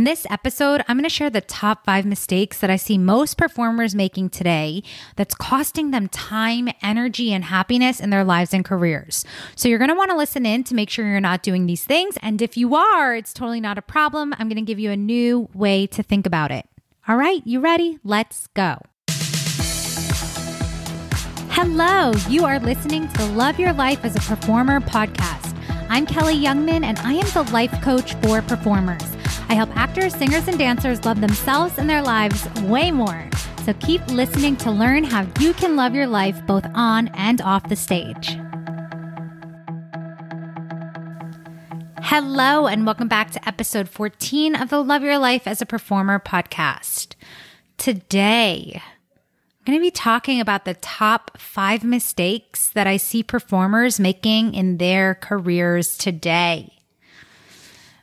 In 0.00 0.04
this 0.04 0.26
episode, 0.30 0.82
I'm 0.88 0.96
going 0.96 1.04
to 1.04 1.10
share 1.10 1.28
the 1.28 1.42
top 1.42 1.84
five 1.84 2.06
mistakes 2.06 2.58
that 2.60 2.70
I 2.70 2.76
see 2.76 2.96
most 2.96 3.36
performers 3.36 3.94
making 3.94 4.30
today 4.30 4.82
that's 5.16 5.34
costing 5.34 5.90
them 5.90 6.08
time, 6.08 6.70
energy, 6.82 7.34
and 7.34 7.44
happiness 7.44 8.00
in 8.00 8.08
their 8.08 8.24
lives 8.24 8.54
and 8.54 8.64
careers. 8.64 9.26
So 9.56 9.68
you're 9.68 9.76
going 9.76 9.90
to 9.90 9.94
want 9.94 10.10
to 10.10 10.16
listen 10.16 10.46
in 10.46 10.64
to 10.64 10.74
make 10.74 10.88
sure 10.88 11.06
you're 11.06 11.20
not 11.20 11.42
doing 11.42 11.66
these 11.66 11.84
things. 11.84 12.16
And 12.22 12.40
if 12.40 12.56
you 12.56 12.74
are, 12.74 13.14
it's 13.14 13.34
totally 13.34 13.60
not 13.60 13.76
a 13.76 13.82
problem. 13.82 14.32
I'm 14.38 14.48
going 14.48 14.56
to 14.56 14.62
give 14.62 14.78
you 14.78 14.90
a 14.90 14.96
new 14.96 15.50
way 15.52 15.86
to 15.88 16.02
think 16.02 16.24
about 16.24 16.50
it. 16.50 16.66
All 17.06 17.16
right, 17.16 17.42
you 17.44 17.60
ready? 17.60 17.98
Let's 18.02 18.46
go. 18.54 18.78
Hello, 21.50 22.12
you 22.26 22.46
are 22.46 22.58
listening 22.58 23.06
to 23.06 23.18
the 23.18 23.26
Love 23.32 23.60
Your 23.60 23.74
Life 23.74 24.02
as 24.06 24.16
a 24.16 24.20
Performer 24.20 24.80
podcast. 24.80 25.54
I'm 25.90 26.06
Kelli 26.06 26.42
Youngman, 26.42 26.84
and 26.84 26.98
I 27.00 27.12
am 27.12 27.28
the 27.34 27.52
life 27.52 27.82
coach 27.82 28.14
for 28.22 28.40
performers. 28.40 29.02
I 29.50 29.54
help 29.54 29.76
actors, 29.76 30.14
singers, 30.14 30.46
and 30.46 30.56
dancers 30.56 31.04
love 31.04 31.20
themselves 31.20 31.76
and 31.76 31.90
their 31.90 32.02
lives 32.02 32.48
way 32.60 32.92
more. 32.92 33.28
So 33.64 33.72
keep 33.80 34.06
listening 34.06 34.54
to 34.58 34.70
learn 34.70 35.02
how 35.02 35.26
you 35.40 35.54
can 35.54 35.74
love 35.74 35.92
your 35.92 36.06
life 36.06 36.40
both 36.46 36.64
on 36.72 37.08
and 37.14 37.42
off 37.42 37.68
the 37.68 37.74
stage. 37.74 38.38
Hello, 42.00 42.68
and 42.68 42.86
welcome 42.86 43.08
back 43.08 43.32
to 43.32 43.48
episode 43.48 43.88
14 43.88 44.54
of 44.54 44.68
the 44.68 44.84
Love 44.84 45.02
Your 45.02 45.18
Life 45.18 45.48
as 45.48 45.60
a 45.60 45.66
Performer 45.66 46.20
podcast. 46.20 47.16
Today, 47.76 48.80
I'm 48.80 49.64
going 49.66 49.78
to 49.80 49.82
be 49.82 49.90
talking 49.90 50.40
about 50.40 50.64
the 50.64 50.74
top 50.74 51.36
five 51.40 51.82
mistakes 51.82 52.68
that 52.68 52.86
I 52.86 52.98
see 52.98 53.24
performers 53.24 53.98
making 53.98 54.54
in 54.54 54.76
their 54.76 55.16
careers 55.16 55.98
today. 55.98 56.72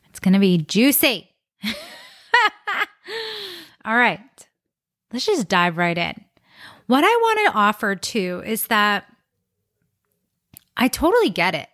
It's 0.09 0.19
going 0.19 0.33
to 0.33 0.39
be 0.39 0.57
juicy. 0.57 1.26
All 3.85 3.95
right, 3.95 4.19
let's 5.11 5.25
just 5.25 5.47
dive 5.47 5.77
right 5.77 5.97
in. 5.97 6.25
What 6.87 7.03
I 7.03 7.07
want 7.07 7.39
to 7.47 7.57
offer 7.57 7.95
too 7.95 8.41
is 8.45 8.67
that 8.67 9.05
I 10.75 10.87
totally 10.87 11.29
get 11.29 11.55
it. 11.55 11.69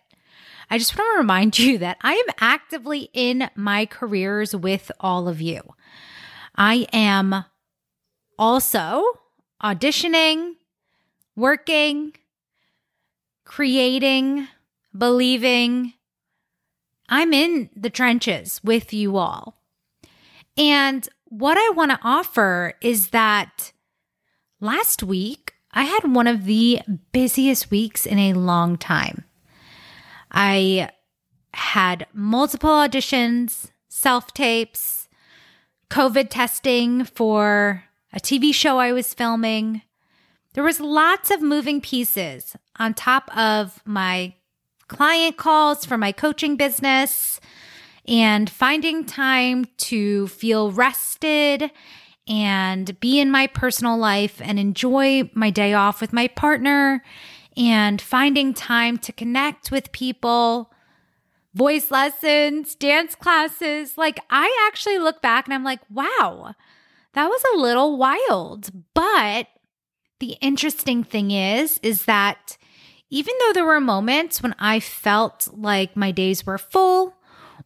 I 0.70 0.78
just 0.78 0.96
want 0.98 1.14
to 1.14 1.18
remind 1.18 1.58
you 1.58 1.78
that 1.78 1.98
I 2.02 2.14
am 2.14 2.34
actively 2.40 3.10
in 3.12 3.50
my 3.54 3.86
careers 3.86 4.54
with 4.56 4.90
all 5.00 5.28
of 5.28 5.40
you. 5.40 5.62
I 6.56 6.86
am 6.92 7.44
also 8.38 9.04
auditioning, 9.62 10.54
working, 11.36 12.14
creating, 13.44 14.48
believing. 14.96 15.94
I'm 17.08 17.32
in 17.32 17.70
the 17.76 17.90
trenches 17.90 18.60
with 18.64 18.92
you 18.92 19.16
all. 19.16 19.60
And 20.56 21.08
what 21.24 21.58
I 21.58 21.72
want 21.74 21.90
to 21.90 21.98
offer 22.02 22.74
is 22.80 23.08
that 23.08 23.72
last 24.60 25.02
week 25.02 25.54
I 25.72 25.84
had 25.84 26.14
one 26.14 26.26
of 26.26 26.44
the 26.44 26.80
busiest 27.12 27.70
weeks 27.70 28.06
in 28.06 28.18
a 28.18 28.34
long 28.34 28.76
time. 28.76 29.24
I 30.30 30.90
had 31.52 32.06
multiple 32.12 32.70
auditions, 32.70 33.70
self 33.88 34.32
tapes, 34.32 35.08
COVID 35.90 36.28
testing 36.30 37.04
for 37.04 37.84
a 38.12 38.20
TV 38.20 38.54
show 38.54 38.78
I 38.78 38.92
was 38.92 39.14
filming. 39.14 39.82
There 40.54 40.64
was 40.64 40.78
lots 40.78 41.32
of 41.32 41.42
moving 41.42 41.80
pieces 41.80 42.56
on 42.78 42.94
top 42.94 43.36
of 43.36 43.82
my 43.84 44.34
client 44.86 45.36
calls 45.36 45.84
for 45.84 45.98
my 45.98 46.12
coaching 46.12 46.56
business 46.56 47.40
and 48.06 48.50
finding 48.50 49.04
time 49.04 49.66
to 49.78 50.28
feel 50.28 50.70
rested 50.70 51.70
and 52.26 52.98
be 53.00 53.20
in 53.20 53.30
my 53.30 53.46
personal 53.46 53.96
life 53.96 54.40
and 54.42 54.58
enjoy 54.58 55.30
my 55.34 55.50
day 55.50 55.74
off 55.74 56.00
with 56.00 56.12
my 56.12 56.28
partner 56.28 57.02
and 57.56 58.00
finding 58.00 58.54
time 58.54 58.98
to 58.98 59.12
connect 59.12 59.70
with 59.70 59.92
people, 59.92 60.72
voice 61.54 61.90
lessons, 61.90 62.74
dance 62.74 63.14
classes. 63.14 63.96
Like, 63.96 64.20
I 64.30 64.66
actually 64.66 64.98
look 64.98 65.22
back 65.22 65.46
and 65.46 65.54
I'm 65.54 65.64
like, 65.64 65.80
wow, 65.90 66.54
that 67.12 67.28
was 67.28 67.42
a 67.54 67.58
little 67.58 67.96
wild. 67.96 68.70
But 68.94 69.48
the 70.18 70.36
interesting 70.40 71.04
thing 71.04 71.30
is, 71.30 71.78
is 71.82 72.06
that 72.06 72.56
even 73.10 73.34
though 73.40 73.52
there 73.52 73.66
were 73.66 73.80
moments 73.80 74.42
when 74.42 74.54
I 74.58 74.80
felt 74.80 75.48
like 75.52 75.96
my 75.96 76.10
days 76.10 76.44
were 76.44 76.58
full, 76.58 77.14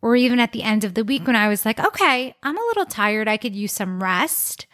or 0.01 0.17
even 0.17 0.41
at 0.41 0.53
the 0.53 0.63
end 0.63 0.85
of 0.85 0.95
the 0.95 1.05
week 1.05 1.27
when 1.27 1.37
I 1.37 1.49
was 1.49 1.65
like, 1.65 1.81
okay, 1.81 2.35
I'm 2.43 2.57
a 2.57 2.67
little 2.69 2.87
tired, 2.87 3.29
I 3.29 3.37
could 3.37 3.57
use 3.57 3.73
some 3.73 4.03
rest. 4.03 4.67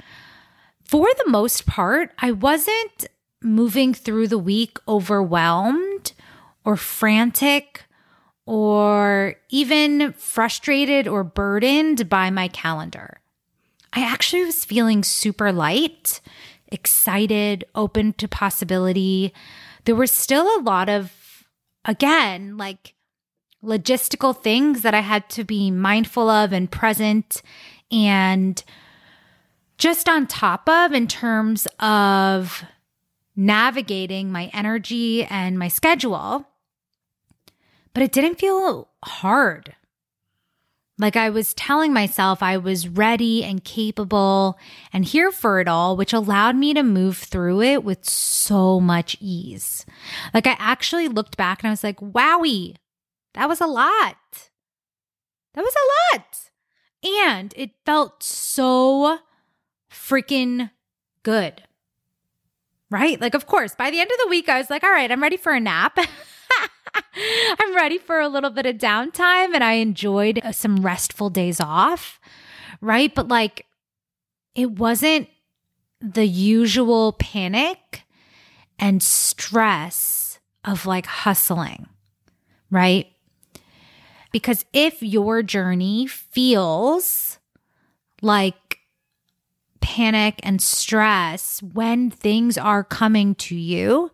For 0.84 1.08
the 1.16 1.30
most 1.30 1.66
part, 1.66 2.12
I 2.18 2.32
wasn't 2.32 3.06
moving 3.42 3.94
through 3.94 4.28
the 4.28 4.38
week 4.38 4.78
overwhelmed 4.86 6.12
or 6.64 6.76
frantic 6.76 7.84
or 8.46 9.36
even 9.48 10.12
frustrated 10.14 11.08
or 11.08 11.24
burdened 11.24 12.08
by 12.08 12.30
my 12.30 12.48
calendar. 12.48 13.20
I 13.92 14.00
actually 14.00 14.44
was 14.44 14.64
feeling 14.64 15.02
super 15.02 15.52
light, 15.52 16.20
excited, 16.68 17.64
open 17.74 18.12
to 18.14 18.28
possibility. 18.28 19.32
There 19.84 19.94
was 19.94 20.10
still 20.10 20.46
a 20.58 20.62
lot 20.62 20.88
of, 20.88 21.12
again, 21.84 22.56
like 22.56 22.94
logistical 23.64 24.36
things 24.36 24.82
that 24.82 24.94
I 24.94 25.00
had 25.00 25.28
to 25.30 25.44
be 25.44 25.70
mindful 25.70 26.28
of 26.28 26.52
and 26.52 26.70
present 26.70 27.42
and 27.91 28.62
just 29.78 30.08
on 30.08 30.26
top 30.26 30.69
of 30.69 30.92
in 30.92 31.06
terms 31.08 31.66
of 31.80 32.64
navigating 33.36 34.30
my 34.30 34.50
energy 34.52 35.25
and 35.25 35.58
my 35.58 35.69
schedule. 35.69 36.47
But 37.92 38.02
it 38.02 38.12
didn't 38.12 38.38
feel 38.38 38.88
hard. 39.04 39.75
Like 40.96 41.16
I 41.16 41.31
was 41.31 41.54
telling 41.54 41.92
myself 41.92 42.41
I 42.41 42.56
was 42.56 42.86
ready 42.86 43.42
and 43.42 43.64
capable 43.64 44.56
and 44.92 45.04
here 45.04 45.32
for 45.32 45.60
it 45.60 45.66
all, 45.66 45.96
which 45.96 46.12
allowed 46.12 46.54
me 46.54 46.72
to 46.75 46.84
move 46.84 47.16
through 47.16 47.62
it 47.62 47.82
with 47.82 48.08
so 48.08 48.78
much 48.78 49.16
ease. 49.20 49.84
Like 50.32 50.46
I 50.46 50.56
actually 50.58 51.08
looked 51.08 51.36
back 51.36 51.62
and 51.62 51.69
I 51.69 51.72
was 51.72 51.82
like, 51.82 51.98
wowie, 51.98 52.76
that 53.34 53.48
was 53.48 53.60
a 53.60 53.66
lot. 53.66 54.16
That 55.54 55.64
was 55.64 55.74
a 55.74 56.16
lot. 56.16 56.50
And 57.04 57.54
it 57.56 57.70
felt 57.84 58.22
so 58.22 59.18
freaking 59.90 60.70
good. 61.22 61.62
Right? 62.90 63.20
Like, 63.20 63.34
of 63.34 63.46
course, 63.46 63.74
by 63.74 63.90
the 63.90 64.00
end 64.00 64.10
of 64.10 64.18
the 64.22 64.30
week, 64.30 64.48
I 64.48 64.58
was 64.58 64.70
like, 64.70 64.84
all 64.84 64.90
right, 64.90 65.10
I'm 65.10 65.22
ready 65.22 65.36
for 65.36 65.52
a 65.52 65.60
nap. 65.60 65.98
I'm 67.58 67.74
ready 67.74 67.98
for 67.98 68.20
a 68.20 68.28
little 68.28 68.50
bit 68.50 68.66
of 68.66 68.76
downtime. 68.76 69.54
And 69.54 69.64
I 69.64 69.74
enjoyed 69.74 70.40
uh, 70.42 70.52
some 70.52 70.84
restful 70.84 71.30
days 71.30 71.60
off. 71.60 72.20
Right. 72.80 73.12
But 73.14 73.28
like, 73.28 73.66
it 74.54 74.70
wasn't 74.72 75.28
the 76.00 76.26
usual 76.26 77.12
panic 77.14 78.02
and 78.78 79.02
stress 79.02 80.38
of 80.64 80.86
like 80.86 81.06
hustling. 81.06 81.88
Right. 82.70 83.08
Because 84.34 84.64
if 84.72 85.00
your 85.00 85.44
journey 85.44 86.08
feels 86.08 87.38
like 88.20 88.80
panic 89.80 90.40
and 90.42 90.60
stress 90.60 91.62
when 91.62 92.10
things 92.10 92.58
are 92.58 92.82
coming 92.82 93.36
to 93.36 93.54
you, 93.54 94.10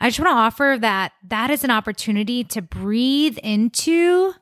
I 0.00 0.08
just 0.08 0.18
want 0.18 0.30
to 0.30 0.34
offer 0.34 0.78
that 0.80 1.12
that 1.28 1.50
is 1.50 1.62
an 1.62 1.70
opportunity 1.70 2.42
to 2.44 2.62
breathe 2.62 3.36
into 3.42 4.32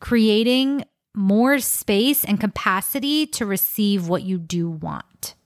creating 0.00 0.84
more 1.14 1.60
space 1.60 2.24
and 2.24 2.40
capacity 2.40 3.24
to 3.28 3.46
receive 3.46 4.08
what 4.08 4.24
you 4.24 4.36
do 4.36 4.68
want. 4.68 5.36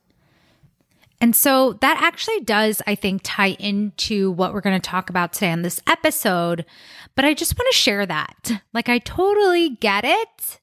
And 1.20 1.34
so 1.34 1.74
that 1.74 2.00
actually 2.02 2.40
does, 2.40 2.82
I 2.86 2.94
think, 2.94 3.22
tie 3.24 3.56
into 3.58 4.30
what 4.30 4.52
we're 4.52 4.60
going 4.60 4.80
to 4.80 4.90
talk 4.90 5.08
about 5.08 5.32
today 5.32 5.50
on 5.50 5.62
this 5.62 5.80
episode. 5.86 6.66
But 7.14 7.24
I 7.24 7.32
just 7.32 7.58
want 7.58 7.68
to 7.70 7.76
share 7.76 8.04
that. 8.04 8.62
Like, 8.74 8.88
I 8.88 8.98
totally 8.98 9.70
get 9.70 10.04
it. 10.04 10.60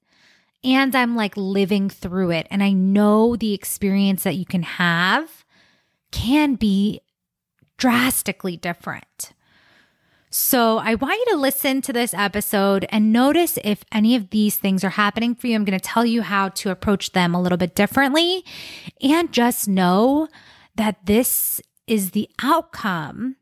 And 0.63 0.95
I'm 0.95 1.15
like 1.15 1.35
living 1.35 1.89
through 1.89 2.31
it. 2.31 2.47
And 2.49 2.63
I 2.63 2.71
know 2.71 3.35
the 3.35 3.53
experience 3.53 4.23
that 4.23 4.35
you 4.35 4.45
can 4.45 4.63
have 4.63 5.43
can 6.11 6.55
be 6.55 7.01
drastically 7.77 8.55
different. 8.55 9.33
So 10.35 10.79
I 10.79 10.95
want 10.95 11.19
you 11.19 11.33
to 11.35 11.39
listen 11.39 11.83
to 11.83 11.93
this 11.93 12.11
episode 12.11 12.87
and 12.89 13.13
notice 13.13 13.59
if 13.63 13.83
any 13.91 14.15
of 14.15 14.31
these 14.31 14.57
things 14.57 14.83
are 14.83 14.89
happening 14.89 15.35
for 15.35 15.45
you. 15.45 15.53
I'm 15.53 15.63
going 15.63 15.77
to 15.77 15.87
tell 15.87 16.07
you 16.07 16.23
how 16.23 16.49
to 16.49 16.71
approach 16.71 17.11
them 17.11 17.35
a 17.35 17.41
little 17.41 17.59
bit 17.59 17.75
differently. 17.75 18.43
And 18.99 19.31
just 19.31 19.67
know 19.67 20.27
that 20.73 21.05
this 21.05 21.61
is 21.85 22.11
the 22.11 22.27
outcome. 22.41 23.35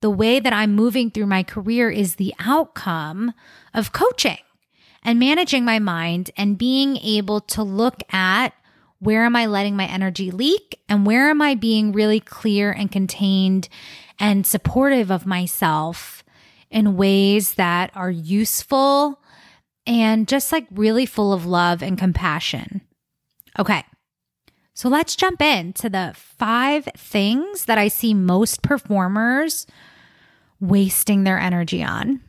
The 0.00 0.08
way 0.08 0.40
that 0.40 0.54
I'm 0.54 0.74
moving 0.74 1.10
through 1.10 1.26
my 1.26 1.42
career 1.42 1.90
is 1.90 2.14
the 2.14 2.32
outcome 2.38 3.34
of 3.74 3.92
coaching 3.92 4.38
and 5.02 5.20
managing 5.20 5.66
my 5.66 5.78
mind 5.78 6.30
and 6.38 6.56
being 6.56 6.96
able 6.96 7.42
to 7.42 7.62
look 7.62 8.02
at 8.14 8.54
where 8.98 9.26
am 9.26 9.36
I 9.36 9.44
letting 9.44 9.76
my 9.76 9.86
energy 9.86 10.30
leak 10.30 10.80
and 10.88 11.04
where 11.04 11.28
am 11.28 11.42
I 11.42 11.54
being 11.54 11.92
really 11.92 12.20
clear 12.20 12.72
and 12.72 12.90
contained 12.90 13.68
and 14.18 14.46
supportive 14.46 15.10
of 15.10 15.26
myself 15.26 16.24
in 16.70 16.96
ways 16.96 17.54
that 17.54 17.90
are 17.94 18.10
useful 18.10 19.20
and 19.86 20.28
just 20.28 20.52
like 20.52 20.66
really 20.70 21.06
full 21.06 21.32
of 21.32 21.46
love 21.46 21.82
and 21.82 21.98
compassion. 21.98 22.80
Okay. 23.58 23.84
So 24.74 24.88
let's 24.88 25.16
jump 25.16 25.42
into 25.42 25.90
the 25.90 26.12
five 26.14 26.88
things 26.96 27.64
that 27.66 27.76
I 27.76 27.88
see 27.88 28.14
most 28.14 28.62
performers 28.62 29.66
wasting 30.60 31.24
their 31.24 31.38
energy 31.38 31.82
on. 31.82 32.20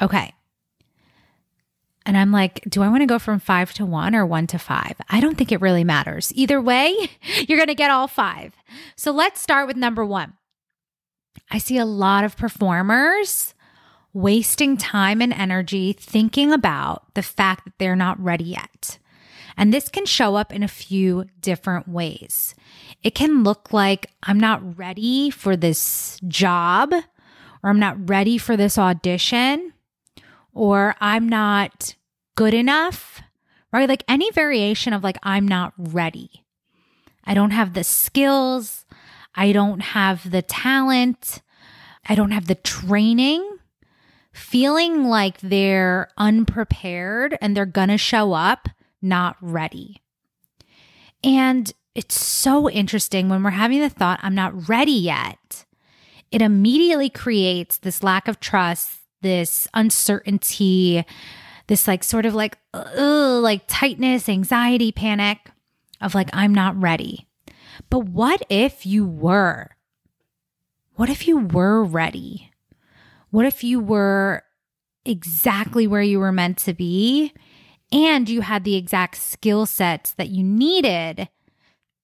Okay. 0.00 0.34
And 2.04 2.16
I'm 2.16 2.32
like, 2.32 2.62
do 2.68 2.82
I 2.82 2.88
want 2.88 3.02
to 3.02 3.06
go 3.06 3.18
from 3.18 3.38
five 3.38 3.72
to 3.74 3.86
one 3.86 4.14
or 4.14 4.26
one 4.26 4.46
to 4.48 4.58
five? 4.58 4.94
I 5.08 5.20
don't 5.20 5.36
think 5.38 5.52
it 5.52 5.60
really 5.60 5.84
matters. 5.84 6.32
Either 6.34 6.60
way, 6.60 7.10
you're 7.48 7.58
going 7.58 7.68
to 7.68 7.74
get 7.74 7.90
all 7.90 8.08
five. 8.08 8.54
So 8.96 9.12
let's 9.12 9.40
start 9.40 9.66
with 9.66 9.76
number 9.76 10.04
one. 10.04 10.34
I 11.52 11.58
see 11.58 11.76
a 11.76 11.84
lot 11.84 12.24
of 12.24 12.36
performers 12.36 13.54
wasting 14.14 14.78
time 14.78 15.20
and 15.20 15.32
energy 15.32 15.92
thinking 15.92 16.50
about 16.50 17.14
the 17.14 17.22
fact 17.22 17.64
that 17.64 17.74
they're 17.78 17.94
not 17.94 18.22
ready 18.22 18.44
yet. 18.44 18.98
And 19.56 19.72
this 19.72 19.90
can 19.90 20.06
show 20.06 20.34
up 20.36 20.52
in 20.52 20.62
a 20.62 20.68
few 20.68 21.26
different 21.42 21.86
ways. 21.86 22.54
It 23.02 23.14
can 23.14 23.44
look 23.44 23.70
like 23.70 24.06
I'm 24.22 24.40
not 24.40 24.78
ready 24.78 25.28
for 25.28 25.54
this 25.54 26.18
job, 26.26 26.92
or 27.62 27.70
I'm 27.70 27.78
not 27.78 28.08
ready 28.08 28.38
for 28.38 28.56
this 28.56 28.78
audition, 28.78 29.74
or 30.54 30.96
I'm 31.00 31.28
not 31.28 31.96
good 32.34 32.54
enough, 32.54 33.20
right? 33.72 33.88
Like 33.88 34.04
any 34.08 34.30
variation 34.30 34.94
of 34.94 35.04
like, 35.04 35.18
I'm 35.22 35.46
not 35.46 35.74
ready. 35.76 36.44
I 37.24 37.34
don't 37.34 37.50
have 37.50 37.74
the 37.74 37.84
skills. 37.84 38.81
I 39.34 39.52
don't 39.52 39.80
have 39.80 40.30
the 40.30 40.42
talent. 40.42 41.42
I 42.08 42.14
don't 42.14 42.32
have 42.32 42.46
the 42.46 42.54
training. 42.54 43.48
Feeling 44.32 45.04
like 45.04 45.40
they're 45.40 46.08
unprepared 46.16 47.36
and 47.40 47.56
they're 47.56 47.66
going 47.66 47.88
to 47.88 47.98
show 47.98 48.32
up 48.32 48.68
not 49.02 49.36
ready. 49.40 50.00
And 51.22 51.72
it's 51.94 52.18
so 52.18 52.70
interesting 52.70 53.28
when 53.28 53.42
we're 53.42 53.50
having 53.50 53.80
the 53.80 53.90
thought, 53.90 54.20
I'm 54.22 54.34
not 54.34 54.68
ready 54.68 54.92
yet. 54.92 55.66
It 56.30 56.40
immediately 56.40 57.10
creates 57.10 57.78
this 57.78 58.02
lack 58.02 58.26
of 58.28 58.40
trust, 58.40 59.00
this 59.20 59.68
uncertainty, 59.74 61.04
this 61.66 61.86
like 61.86 62.02
sort 62.02 62.24
of 62.24 62.34
like, 62.34 62.56
ugh, 62.72 63.42
like 63.42 63.64
tightness, 63.66 64.28
anxiety, 64.28 64.92
panic 64.92 65.50
of 66.00 66.14
like, 66.14 66.30
I'm 66.32 66.54
not 66.54 66.80
ready. 66.80 67.28
But 67.90 68.00
what 68.00 68.42
if 68.48 68.86
you 68.86 69.06
were? 69.06 69.70
What 70.94 71.08
if 71.08 71.26
you 71.26 71.38
were 71.38 71.82
ready? 71.82 72.50
What 73.30 73.46
if 73.46 73.64
you 73.64 73.80
were 73.80 74.42
exactly 75.04 75.86
where 75.86 76.02
you 76.02 76.18
were 76.18 76.32
meant 76.32 76.58
to 76.58 76.74
be 76.74 77.32
and 77.90 78.28
you 78.28 78.40
had 78.40 78.64
the 78.64 78.76
exact 78.76 79.16
skill 79.16 79.66
sets 79.66 80.12
that 80.14 80.28
you 80.28 80.42
needed 80.44 81.28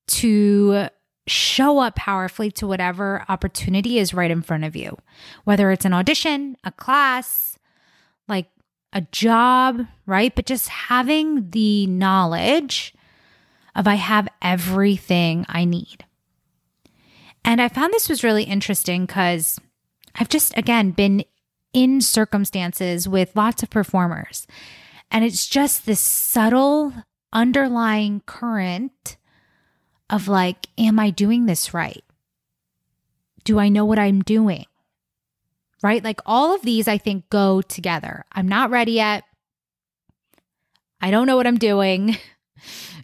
to 0.08 0.88
show 1.26 1.78
up 1.78 1.96
powerfully 1.96 2.50
to 2.50 2.66
whatever 2.66 3.24
opportunity 3.28 3.98
is 3.98 4.14
right 4.14 4.30
in 4.30 4.42
front 4.42 4.64
of 4.64 4.74
you, 4.74 4.96
whether 5.44 5.70
it's 5.70 5.84
an 5.84 5.92
audition, 5.92 6.56
a 6.64 6.72
class, 6.72 7.58
like 8.26 8.48
a 8.92 9.02
job, 9.02 9.86
right? 10.06 10.34
But 10.34 10.46
just 10.46 10.68
having 10.68 11.50
the 11.50 11.86
knowledge 11.86 12.94
of 13.78 13.86
I 13.86 13.94
have 13.94 14.28
everything 14.42 15.46
I 15.48 15.64
need. 15.64 16.04
And 17.44 17.62
I 17.62 17.68
found 17.68 17.94
this 17.94 18.08
was 18.08 18.24
really 18.24 18.42
interesting 18.42 19.06
because 19.06 19.60
I've 20.16 20.28
just, 20.28 20.54
again, 20.58 20.90
been 20.90 21.24
in 21.72 22.00
circumstances 22.00 23.08
with 23.08 23.36
lots 23.36 23.62
of 23.62 23.70
performers. 23.70 24.48
And 25.12 25.24
it's 25.24 25.46
just 25.46 25.86
this 25.86 26.00
subtle 26.00 26.92
underlying 27.32 28.20
current 28.26 29.16
of 30.10 30.26
like, 30.26 30.66
am 30.76 30.98
I 30.98 31.10
doing 31.10 31.46
this 31.46 31.72
right? 31.72 32.04
Do 33.44 33.60
I 33.60 33.68
know 33.68 33.84
what 33.84 34.00
I'm 34.00 34.22
doing? 34.22 34.66
Right? 35.82 36.02
Like 36.02 36.20
all 36.26 36.52
of 36.52 36.62
these, 36.62 36.88
I 36.88 36.98
think, 36.98 37.30
go 37.30 37.62
together. 37.62 38.24
I'm 38.32 38.48
not 38.48 38.70
ready 38.70 38.92
yet. 38.92 39.22
I 41.00 41.12
don't 41.12 41.28
know 41.28 41.36
what 41.36 41.46
I'm 41.46 41.58
doing. 41.58 42.16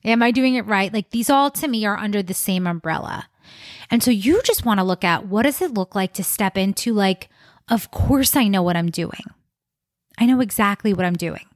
Am 0.05 0.23
I 0.23 0.31
doing 0.31 0.55
it 0.55 0.67
right? 0.67 0.93
Like 0.93 1.11
these 1.11 1.31
all 1.31 1.51
to 1.53 1.69
me 1.69 1.85
are 1.87 1.97
under 1.97 2.23
the 2.23 2.35
same 2.35 2.67
umbrella. 2.67 3.29
And 3.91 4.03
so 4.03 4.11
you 4.11 4.43
just 4.43 4.65
want 4.65 4.81
to 4.81 4.85
look 4.85 5.05
at 5.05 5.27
what 5.27 5.43
does 5.43 5.61
it 5.61 5.75
look 5.75 5.95
like 5.95 6.13
to 6.15 6.25
step 6.25 6.57
into 6.57 6.93
like, 6.93 7.29
of 7.69 7.91
course 7.91 8.37
I 8.37 8.49
know 8.49 8.63
what 8.63 8.77
I'm 8.77 8.91
doing. 8.91 9.25
I 10.19 10.27
know 10.27 10.41
exactly 10.41 10.93
what 10.95 11.05
I'm 11.05 11.17
doing. 11.17 11.47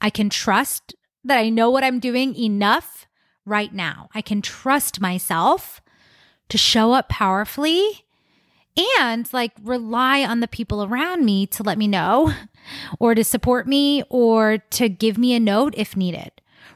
I 0.00 0.10
can 0.10 0.30
trust 0.30 0.94
that 1.24 1.38
I 1.38 1.48
know 1.48 1.70
what 1.70 1.84
I'm 1.84 2.00
doing 2.00 2.34
enough 2.36 3.06
right 3.44 3.72
now. 3.72 4.08
I 4.14 4.22
can 4.22 4.42
trust 4.42 5.00
myself 5.00 5.80
to 6.48 6.58
show 6.58 6.92
up 6.92 7.08
powerfully 7.08 8.04
and 9.00 9.30
like 9.32 9.52
rely 9.62 10.24
on 10.24 10.40
the 10.40 10.48
people 10.48 10.84
around 10.84 11.24
me 11.24 11.46
to 11.46 11.62
let 11.62 11.78
me 11.78 11.88
know 11.88 12.32
or 13.00 13.14
to 13.14 13.24
support 13.24 13.66
me 13.66 14.02
or 14.08 14.58
to 14.70 14.88
give 14.88 15.18
me 15.18 15.34
a 15.34 15.40
note 15.40 15.74
if 15.76 15.96
needed, 15.96 16.30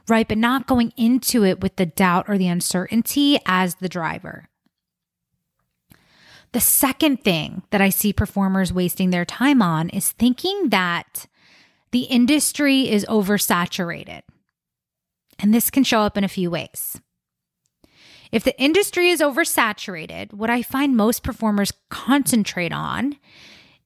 right? 0.08 0.26
But 0.26 0.38
not 0.38 0.66
going 0.66 0.92
into 0.96 1.44
it 1.44 1.60
with 1.60 1.76
the 1.76 1.86
doubt 1.86 2.26
or 2.28 2.38
the 2.38 2.48
uncertainty 2.48 3.38
as 3.46 3.76
the 3.76 3.88
driver. 3.88 4.48
The 6.52 6.60
second 6.60 7.24
thing 7.24 7.62
that 7.70 7.80
I 7.80 7.88
see 7.88 8.12
performers 8.12 8.72
wasting 8.72 9.10
their 9.10 9.24
time 9.24 9.62
on 9.62 9.88
is 9.88 10.12
thinking 10.12 10.68
that 10.68 11.26
the 11.92 12.02
industry 12.02 12.90
is 12.90 13.06
oversaturated. 13.06 14.22
And 15.38 15.52
this 15.52 15.70
can 15.70 15.82
show 15.82 16.00
up 16.00 16.16
in 16.16 16.24
a 16.24 16.28
few 16.28 16.50
ways. 16.50 17.00
If 18.30 18.44
the 18.44 18.58
industry 18.60 19.10
is 19.10 19.20
oversaturated, 19.20 20.32
what 20.32 20.50
I 20.50 20.62
find 20.62 20.96
most 20.96 21.22
performers 21.22 21.72
concentrate 21.90 22.72
on 22.72 23.16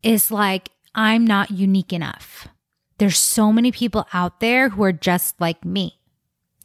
is 0.03 0.31
like, 0.31 0.71
I'm 0.95 1.27
not 1.27 1.51
unique 1.51 1.93
enough. 1.93 2.49
There's 2.99 3.19
so 3.19 3.53
many 3.53 3.73
people 3.73 4.07
out 4.13 4.41
there 4.41 4.71
who 4.71 4.83
are 4.85 4.93
just 4.93 5.41
like 5.41 5.65
me. 5.65 6.01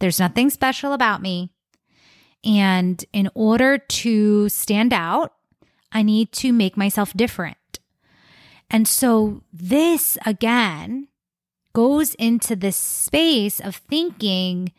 There's 0.02 0.20
nothing 0.20 0.50
special 0.50 0.94
about 0.94 1.22
me. 1.22 1.52
And 2.44 3.06
in 3.14 3.30
order 3.36 3.78
to 3.78 4.50
stand 4.50 4.94
out, 4.94 5.34
I 5.92 6.02
need 6.02 6.32
to 6.34 6.52
make 6.52 6.76
myself 6.76 7.14
different. 7.14 7.80
And 8.72 8.88
so, 8.88 9.44
this 9.54 10.18
again 10.26 11.08
goes 11.74 12.16
into 12.16 12.56
this 12.56 12.76
space 12.76 13.60
of 13.60 13.76
thinking 13.76 14.74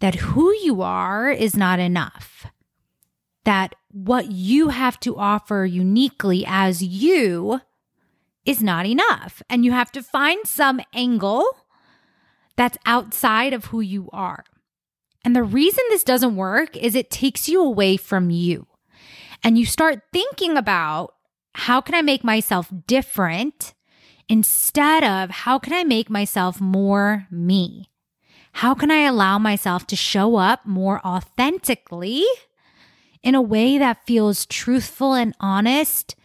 that 0.00 0.16
who 0.16 0.52
you 0.54 0.82
are 0.82 1.30
is 1.30 1.56
not 1.56 1.78
enough, 1.78 2.46
that 3.44 3.76
what 3.92 4.32
you 4.32 4.70
have 4.70 4.98
to 5.00 5.16
offer 5.16 5.66
uniquely 5.66 6.44
as 6.44 6.82
you 6.82 7.60
is 8.44 8.60
not 8.60 8.86
enough. 8.86 9.40
And 9.48 9.64
you 9.64 9.70
have 9.70 9.92
to 9.92 10.02
find 10.02 10.48
some 10.48 10.80
angle 10.92 11.44
that's 12.58 12.76
outside 12.84 13.54
of 13.54 13.66
who 13.66 13.80
you 13.80 14.10
are. 14.12 14.44
And 15.24 15.34
the 15.34 15.44
reason 15.44 15.84
this 15.88 16.04
doesn't 16.04 16.36
work 16.36 16.76
is 16.76 16.94
it 16.94 17.10
takes 17.10 17.48
you 17.48 17.62
away 17.62 17.96
from 17.96 18.30
you. 18.30 18.66
And 19.44 19.56
you 19.56 19.64
start 19.64 20.02
thinking 20.12 20.56
about 20.56 21.14
how 21.54 21.80
can 21.80 21.94
I 21.94 22.02
make 22.02 22.24
myself 22.24 22.70
different 22.86 23.74
instead 24.28 25.04
of 25.04 25.30
how 25.30 25.58
can 25.58 25.72
I 25.72 25.84
make 25.84 26.10
myself 26.10 26.60
more 26.60 27.28
me? 27.30 27.90
How 28.54 28.74
can 28.74 28.90
I 28.90 29.02
allow 29.04 29.38
myself 29.38 29.86
to 29.86 29.96
show 29.96 30.36
up 30.36 30.66
more 30.66 31.00
authentically 31.06 32.24
in 33.22 33.36
a 33.36 33.42
way 33.42 33.78
that 33.78 34.04
feels 34.04 34.46
truthful 34.46 35.14
and 35.14 35.34
honest 35.38 36.16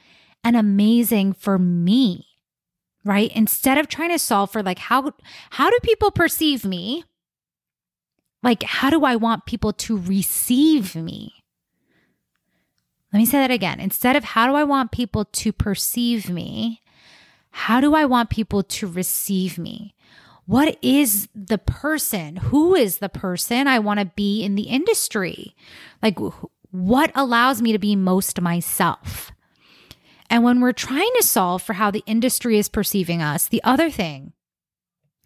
and 0.44 0.58
amazing 0.58 1.34
for 1.34 1.60
me? 1.60 2.33
Right? 3.06 3.32
Instead 3.36 3.78
of 3.78 3.88
trying 3.88 4.12
to 4.12 4.20
solve 4.20 4.52
for 4.52 4.64
like 4.64 4.80
how 4.80 5.14
how 5.50 5.70
do 5.70 5.78
people 5.84 6.12
perceive 6.12 6.64
me? 6.64 7.04
Like 8.42 8.64
how 8.64 8.90
do 8.90 9.04
I 9.04 9.16
want 9.16 9.46
people 9.46 9.74
to 9.74 9.98
receive 9.98 10.96
me? 10.96 11.34
Let 13.12 13.20
me 13.20 13.26
say 13.26 13.38
that 13.38 13.52
again. 13.52 13.80
Instead 13.80 14.16
of 14.16 14.24
how 14.24 14.48
do 14.48 14.56
I 14.56 14.64
want 14.64 14.92
people 14.92 15.26
to 15.26 15.52
perceive 15.52 16.30
me, 16.30 16.82
how 17.52 17.80
do 17.80 17.94
I 17.94 18.06
want 18.06 18.32
people 18.32 18.64
to 18.64 18.88
receive 18.88 19.60
me? 19.60 19.94
What 20.46 20.78
is 20.82 21.30
the 21.36 21.60
person? 21.60 22.38
Who 22.38 22.74
is 22.74 22.98
the 22.98 23.10
person 23.10 23.68
I 23.68 23.78
want 23.80 24.00
to 24.00 24.08
be 24.08 24.44
in 24.44 24.56
the 24.56 24.64
industry? 24.64 25.56
Like, 26.02 26.18
what 26.72 27.12
allows 27.14 27.62
me 27.62 27.72
to 27.72 27.80
be 27.80 27.96
most 27.96 28.42
myself? 28.42 29.32
And 30.30 30.44
when 30.44 30.60
we're 30.62 30.72
trying 30.72 31.12
to 31.18 31.24
solve 31.24 31.62
for 31.62 31.74
how 31.74 31.92
the 31.92 32.04
industry 32.06 32.58
is 32.58 32.70
perceiving 32.70 33.22
us, 33.22 33.48
the 33.48 33.64
other 33.64 33.90
thing 33.90 34.34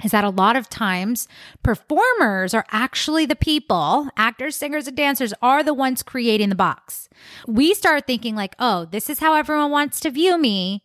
is 0.03 0.11
that 0.11 0.23
a 0.23 0.29
lot 0.29 0.55
of 0.55 0.69
times 0.69 1.27
performers 1.63 2.53
are 2.53 2.65
actually 2.71 3.25
the 3.25 3.35
people, 3.35 4.09
actors, 4.15 4.55
singers, 4.55 4.87
and 4.87 4.95
dancers 4.95 5.33
are 5.41 5.63
the 5.63 5.73
ones 5.73 6.03
creating 6.03 6.49
the 6.49 6.55
box. 6.55 7.09
We 7.47 7.73
start 7.73 8.05
thinking, 8.05 8.35
like, 8.35 8.55
oh, 8.59 8.85
this 8.85 9.09
is 9.09 9.19
how 9.19 9.33
everyone 9.33 9.71
wants 9.71 9.99
to 10.01 10.11
view 10.11 10.37
me. 10.37 10.83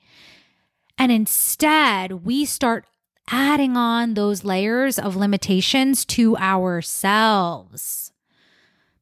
And 0.97 1.13
instead, 1.13 2.25
we 2.25 2.45
start 2.45 2.87
adding 3.31 3.77
on 3.77 4.15
those 4.15 4.45
layers 4.45 4.99
of 4.99 5.17
limitations 5.17 6.05
to 6.07 6.37
ourselves. 6.39 8.02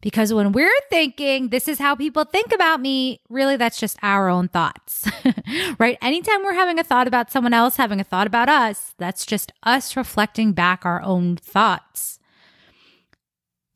Because 0.01 0.33
when 0.33 0.53
we're 0.53 0.71
thinking, 0.89 1.51
this 1.51 1.69
is 1.69 1.79
how 1.79 1.95
people 1.95 2.25
think 2.25 2.53
about 2.55 2.81
me, 2.81 3.21
really, 3.29 3.57
that's 3.57 3.79
just 3.79 3.99
our 4.03 4.31
own 4.31 4.49
thoughts, 4.49 5.07
right? 5.79 5.99
Anytime 6.01 6.43
we're 6.43 6.55
having 6.55 6.79
a 6.79 6.85
thought 6.85 7.07
about 7.07 7.31
someone 7.31 7.53
else 7.53 7.77
having 7.77 8.01
a 8.01 8.05
thought 8.05 8.27
about 8.27 8.49
us, 8.49 8.95
that's 8.97 9.27
just 9.27 9.53
us 9.63 9.97
reflecting 9.97 10.53
back 10.53 10.87
our 10.87 11.03
own 11.03 11.37
thoughts. 11.37 12.19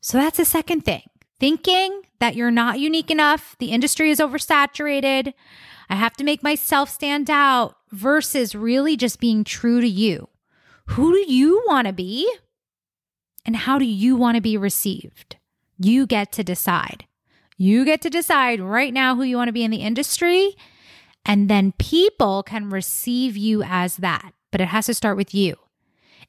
So 0.01 0.17
that's 0.17 0.37
the 0.37 0.45
second 0.45 0.81
thing. 0.81 1.03
Thinking 1.39 2.01
that 2.19 2.35
you're 2.35 2.49
not 2.49 2.79
unique 2.79 3.11
enough, 3.11 3.55
the 3.59 3.71
industry 3.71 4.09
is 4.09 4.19
oversaturated, 4.19 5.33
I 5.89 5.95
have 5.95 6.15
to 6.17 6.23
make 6.23 6.41
myself 6.41 6.89
stand 6.89 7.29
out 7.29 7.75
versus 7.91 8.55
really 8.55 8.97
just 8.97 9.19
being 9.19 9.43
true 9.43 9.79
to 9.81 9.87
you. 9.87 10.29
Who 10.87 11.13
do 11.13 11.31
you 11.31 11.63
want 11.67 11.87
to 11.87 11.93
be? 11.93 12.31
And 13.45 13.55
how 13.55 13.77
do 13.77 13.85
you 13.85 14.15
want 14.15 14.35
to 14.35 14.41
be 14.41 14.57
received? 14.57 15.37
You 15.77 16.05
get 16.05 16.31
to 16.33 16.43
decide. 16.43 17.05
You 17.57 17.85
get 17.85 18.01
to 18.01 18.09
decide 18.09 18.59
right 18.59 18.93
now 18.93 19.15
who 19.15 19.23
you 19.23 19.37
want 19.37 19.47
to 19.49 19.53
be 19.53 19.63
in 19.63 19.71
the 19.71 19.77
industry. 19.77 20.55
And 21.25 21.49
then 21.49 21.73
people 21.73 22.43
can 22.43 22.69
receive 22.69 23.35
you 23.35 23.63
as 23.63 23.97
that. 23.97 24.33
But 24.51 24.61
it 24.61 24.67
has 24.67 24.85
to 24.87 24.93
start 24.93 25.17
with 25.17 25.33
you. 25.33 25.55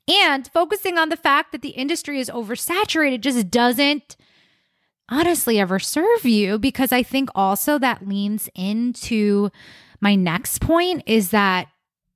And 0.09 0.49
focusing 0.53 0.99
on 0.99 1.09
the 1.09 1.17
fact 1.17 1.53
that 1.53 1.63
the 1.63 1.71
industry 1.71 2.21
is 2.21 2.31
oversaturated 2.31 3.21
just 3.21 3.51
doesn't 3.51 4.17
honestly 5.09 5.59
ever 5.59 5.79
serve 5.79 6.25
you 6.25 6.59
because 6.59 6.93
I 6.93 7.03
think 7.03 7.29
also 7.35 7.79
that 7.79 8.07
leans 8.07 8.49
into 8.55 9.51
my 10.01 10.15
next 10.15 10.61
point 10.61 11.03
is 11.07 11.31
that 11.31 11.69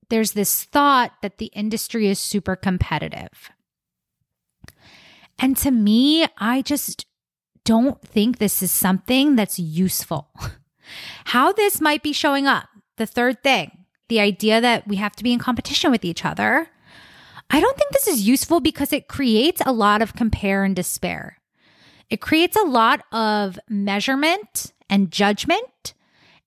there's 0.08 0.32
this 0.32 0.64
thought 0.64 1.12
that 1.22 1.38
the 1.38 1.46
industry 1.46 2.08
is 2.08 2.18
super 2.18 2.56
competitive. 2.56 3.50
And 5.38 5.56
to 5.58 5.70
me, 5.70 6.26
I 6.36 6.62
just 6.62 7.06
don't 7.64 8.00
think 8.02 8.38
this 8.38 8.62
is 8.62 8.70
something 8.70 9.36
that's 9.36 9.58
useful. 9.58 10.28
How 11.26 11.52
this 11.52 11.80
might 11.80 12.02
be 12.02 12.12
showing 12.12 12.46
up, 12.46 12.68
the 12.96 13.06
third 13.06 13.42
thing, 13.42 13.70
the 14.08 14.20
idea 14.20 14.60
that 14.60 14.86
we 14.88 14.96
have 14.96 15.14
to 15.16 15.24
be 15.24 15.32
in 15.32 15.38
competition 15.38 15.90
with 15.90 16.04
each 16.04 16.24
other. 16.24 16.68
I 17.48 17.60
don't 17.60 17.76
think 17.76 17.92
this 17.92 18.08
is 18.08 18.26
useful 18.26 18.60
because 18.60 18.92
it 18.92 19.08
creates 19.08 19.62
a 19.64 19.72
lot 19.72 20.02
of 20.02 20.14
compare 20.14 20.64
and 20.64 20.74
despair. 20.74 21.38
It 22.08 22.20
creates 22.20 22.56
a 22.56 22.66
lot 22.66 23.04
of 23.12 23.58
measurement 23.68 24.72
and 24.88 25.10
judgment 25.10 25.94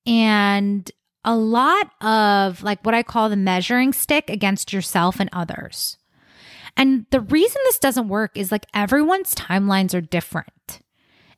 and 0.05 0.89
a 1.25 1.36
lot 1.36 1.91
of 2.01 2.63
like 2.63 2.86
what 2.86 2.93
I 2.93 3.03
call 3.03 3.29
the 3.29 3.38
measuring 3.38 3.93
stick 3.93 4.29
against 4.29 4.74
yourself 4.74 5.20
and 5.20 5.29
others. 5.32 5.98
And 6.75 7.05
the 7.12 7.22
reason 7.22 7.62
this 7.65 7.79
doesn't 7.79 8.08
work 8.08 8.32
is 8.36 8.51
like 8.51 8.65
everyone's 8.74 9.36
timelines 9.36 9.93
are 9.93 10.01
different. 10.01 10.82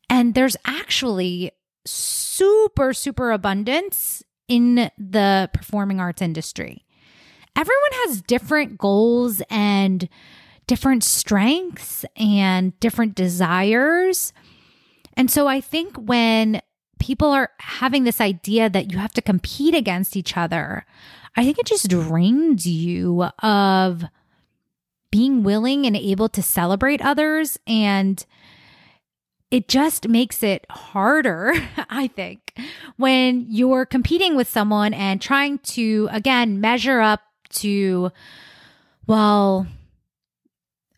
And 0.10 0.34
there's 0.34 0.58
actually 0.66 1.52
super, 1.86 2.94
super 2.94 3.32
abundance 3.32 4.24
in 4.48 4.92
the 4.98 5.50
performing 5.54 6.00
arts 6.00 6.22
industry. 6.22 6.86
Everyone 7.56 7.92
has 8.06 8.22
different 8.22 8.78
goals 8.78 9.42
and 9.50 10.10
different 10.68 11.04
strengths 11.04 12.06
and 12.16 12.78
different 12.80 13.16
desires. 13.16 14.34
And 15.16 15.32
so 15.32 15.48
I 15.48 15.62
think 15.62 15.96
when 15.96 16.62
people 17.00 17.30
are 17.30 17.52
having 17.60 18.04
this 18.04 18.20
idea 18.20 18.70
that 18.70 18.92
you 18.92 18.98
have 18.98 19.14
to 19.14 19.22
compete 19.22 19.74
against 19.74 20.18
each 20.18 20.36
other, 20.36 20.86
I 21.36 21.44
think 21.44 21.60
it 21.60 21.66
just 21.66 21.88
drains 21.88 22.66
you 22.66 23.24
of 23.40 24.04
being 25.12 25.44
willing 25.44 25.86
and 25.86 25.96
able 25.96 26.30
to 26.30 26.42
celebrate 26.42 27.02
others 27.02 27.58
and 27.68 28.26
it 29.56 29.70
just 29.70 30.10
makes 30.10 30.44
it 30.44 30.66
harder, 30.70 31.54
I 31.90 32.08
think, 32.08 32.60
when 32.98 33.46
you're 33.48 33.86
competing 33.86 34.36
with 34.36 34.50
someone 34.50 34.94
and 34.94 35.22
trying 35.22 35.60
to, 35.60 36.10
again, 36.12 36.60
measure 36.60 37.00
up 37.00 37.22
to, 37.52 38.12
well, 39.08 39.66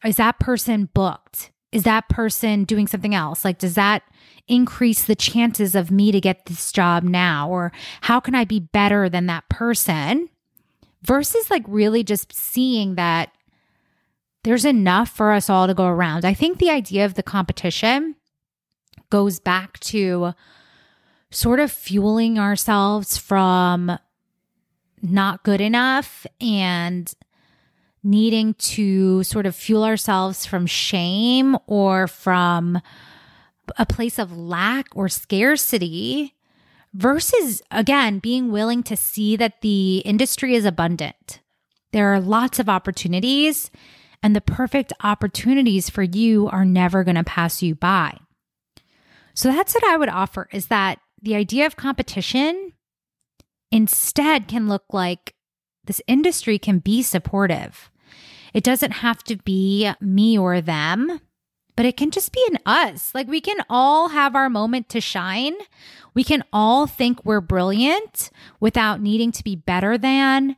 is 0.03 0.15
that 0.15 0.39
person 0.39 0.89
booked? 0.91 1.51
Is 1.71 1.83
that 1.83 2.09
person 2.09 2.63
doing 2.63 2.87
something 2.87 3.13
else? 3.13 3.45
Like, 3.45 3.59
does 3.59 3.75
that 3.75 4.01
increase 4.47 5.03
the 5.03 5.15
chances 5.15 5.75
of 5.75 5.91
me 5.91 6.11
to 6.11 6.19
get 6.19 6.47
this 6.47 6.71
job 6.71 7.03
now? 7.03 7.51
Or 7.51 7.71
how 8.01 8.19
can 8.19 8.33
I 8.33 8.43
be 8.43 8.59
better 8.59 9.07
than 9.07 9.27
that 9.27 9.47
person? 9.49 10.29
Versus 11.03 11.51
like 11.51 11.63
really 11.67 12.03
just 12.03 12.33
seeing 12.33 12.95
that 12.95 13.29
there's 14.43 14.65
enough 14.65 15.09
for 15.09 15.31
us 15.31 15.47
all 15.47 15.67
to 15.67 15.75
go 15.75 15.85
around. 15.85 16.25
I 16.25 16.33
think 16.33 16.57
the 16.57 16.71
idea 16.71 17.05
of 17.05 17.13
the 17.13 17.21
competition 17.21 18.15
goes 19.09 19.39
back 19.39 19.79
to 19.79 20.33
sort 21.29 21.59
of 21.59 21.71
fueling 21.71 22.39
ourselves 22.39 23.17
from 23.17 23.97
not 25.01 25.43
good 25.43 25.61
enough 25.61 26.25
and 26.41 27.13
needing 28.03 28.53
to 28.55 29.23
sort 29.23 29.45
of 29.45 29.55
fuel 29.55 29.83
ourselves 29.83 30.45
from 30.45 30.65
shame 30.65 31.57
or 31.67 32.07
from 32.07 32.81
a 33.77 33.85
place 33.85 34.17
of 34.17 34.35
lack 34.35 34.87
or 34.95 35.09
scarcity 35.09 36.33
versus, 36.93 37.61
again, 37.69 38.19
being 38.19 38.51
willing 38.51 38.81
to 38.83 38.95
see 38.95 39.35
that 39.35 39.61
the 39.61 39.97
industry 39.99 40.55
is 40.55 40.65
abundant. 40.65 41.41
There 41.91 42.13
are 42.13 42.19
lots 42.19 42.59
of 42.59 42.69
opportunities, 42.69 43.69
and 44.23 44.35
the 44.35 44.41
perfect 44.41 44.93
opportunities 45.03 45.89
for 45.89 46.03
you 46.03 46.47
are 46.47 46.65
never 46.65 47.03
going 47.03 47.15
to 47.15 47.23
pass 47.23 47.61
you 47.61 47.75
by. 47.75 48.17
So 49.37 49.51
that's 49.51 49.75
what 49.75 49.83
I 49.83 49.97
would 49.97 50.09
offer 50.09 50.49
is 50.51 50.65
that 50.65 50.97
the 51.21 51.35
idea 51.35 51.67
of 51.67 51.75
competition 51.75 52.73
instead 53.71 54.47
can 54.47 54.67
look 54.67 54.85
like 54.91 55.35
this 55.85 56.01
industry 56.07 56.57
can 56.57 56.79
be 56.79 57.03
supportive. 57.03 57.91
It 58.55 58.63
doesn't 58.63 58.93
have 58.93 59.23
to 59.25 59.35
be 59.35 59.91
me 60.01 60.39
or 60.39 60.59
them, 60.59 61.21
but 61.75 61.85
it 61.85 61.97
can 61.97 62.09
just 62.09 62.31
be 62.31 62.43
an 62.49 62.57
us. 62.65 63.13
Like 63.13 63.27
we 63.27 63.39
can 63.39 63.57
all 63.69 64.09
have 64.09 64.35
our 64.35 64.49
moment 64.49 64.89
to 64.89 64.99
shine. 64.99 65.53
We 66.15 66.23
can 66.23 66.43
all 66.51 66.87
think 66.87 67.23
we're 67.23 67.39
brilliant 67.39 68.31
without 68.59 69.01
needing 69.01 69.31
to 69.33 69.43
be 69.43 69.55
better 69.55 69.99
than 69.99 70.55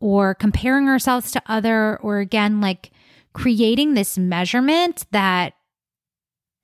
or 0.00 0.34
comparing 0.34 0.88
ourselves 0.88 1.30
to 1.32 1.42
other 1.44 1.98
or 1.98 2.20
again 2.20 2.62
like 2.62 2.90
creating 3.34 3.92
this 3.92 4.16
measurement 4.16 5.04
that 5.10 5.52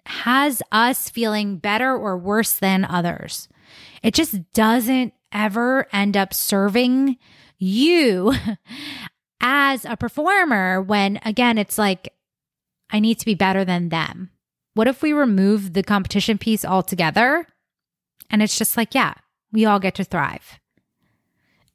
has 0.06 0.62
us 0.72 1.08
feeling 1.08 1.56
better 1.56 1.94
or 1.94 2.16
worse 2.16 2.52
than 2.52 2.84
others. 2.84 3.48
It 4.02 4.14
just 4.14 4.52
doesn't 4.52 5.12
ever 5.32 5.86
end 5.92 6.16
up 6.16 6.34
serving 6.34 7.16
you 7.58 8.34
as 9.40 9.84
a 9.84 9.96
performer 9.96 10.80
when, 10.82 11.20
again, 11.24 11.58
it's 11.58 11.78
like, 11.78 12.12
I 12.90 13.00
need 13.00 13.18
to 13.18 13.26
be 13.26 13.34
better 13.34 13.64
than 13.64 13.88
them. 13.88 14.30
What 14.74 14.88
if 14.88 15.02
we 15.02 15.12
remove 15.12 15.72
the 15.72 15.82
competition 15.82 16.38
piece 16.38 16.64
altogether? 16.64 17.46
And 18.30 18.42
it's 18.42 18.58
just 18.58 18.76
like, 18.76 18.94
yeah, 18.94 19.14
we 19.52 19.64
all 19.64 19.78
get 19.78 19.94
to 19.96 20.04
thrive. 20.04 20.58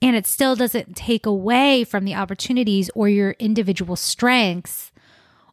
And 0.02 0.16
it 0.16 0.28
still 0.28 0.56
doesn't 0.56 0.96
take 0.96 1.26
away 1.26 1.84
from 1.84 2.06
the 2.06 2.16
opportunities 2.16 2.90
or 2.96 3.10
your 3.10 3.32
individual 3.32 3.96
strengths 3.96 4.92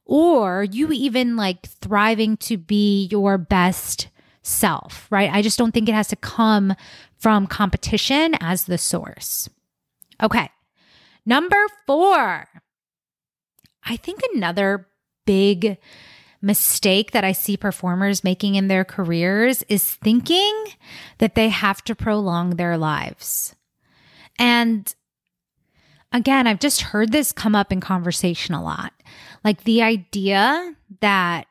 or 0.05 0.65
you 0.65 0.91
even 0.93 1.37
like 1.37 1.67
thriving 1.67 2.37
to 2.39 2.57
be 2.57 3.07
your 3.11 3.39
best 3.39 4.09
self, 4.43 5.07
right? 5.11 5.31
I 5.33 5.43
just 5.43 5.59
don't 5.59 5.73
think 5.73 5.89
it 5.89 5.95
has 5.95 6.09
to 6.09 6.17
come 6.17 6.75
from 7.19 7.47
competition 7.47 8.35
as 8.41 8.65
the 8.65 8.79
source. 8.79 9.49
Okay. 10.23 10.51
Number 11.25 11.65
four, 11.87 12.49
I 13.85 13.97
think 13.97 14.21
another 14.35 14.89
big 15.25 15.79
mistake 16.41 17.13
that 17.13 17.25
I 17.25 17.33
see 17.33 17.57
performers 17.57 18.25
making 18.25 18.57
in 18.57 18.67
their 18.67 18.85
careers 18.85 19.63
is 19.69 19.95
thinking 19.95 20.65
that 21.19 21.37
they 21.37 21.49
have 21.49 21.83
to 21.85 21.95
prolong 21.95 22.57
their 22.57 22.77
lives. 22.77 23.55
And 24.39 24.93
again, 26.13 26.49
I've 26.49 26.59
just 26.59 26.81
heard 26.81 27.13
this 27.13 27.31
come 27.31 27.55
up 27.55 27.73
in 27.73 27.81
conversation 27.81 28.55
a 28.55 28.63
lot. 28.63 28.93
Like 29.45 29.65
the 29.65 29.83
idea 29.83 30.77
that 31.01 31.47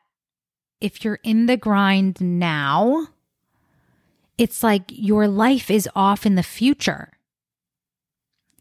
if 0.80 1.04
you're 1.04 1.20
in 1.22 1.46
the 1.46 1.56
grind 1.56 2.20
now, 2.20 3.08
it's 4.38 4.62
like 4.62 4.84
your 4.88 5.28
life 5.28 5.70
is 5.70 5.88
off 5.94 6.26
in 6.26 6.34
the 6.34 6.42
future. 6.42 7.12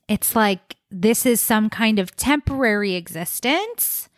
It's 0.08 0.36
like 0.36 0.75
this 0.89 1.25
is 1.25 1.39
some 1.39 1.70
kind 1.70 1.98
of 1.98 2.15
temporary 2.15 2.96
existence 2.96 4.10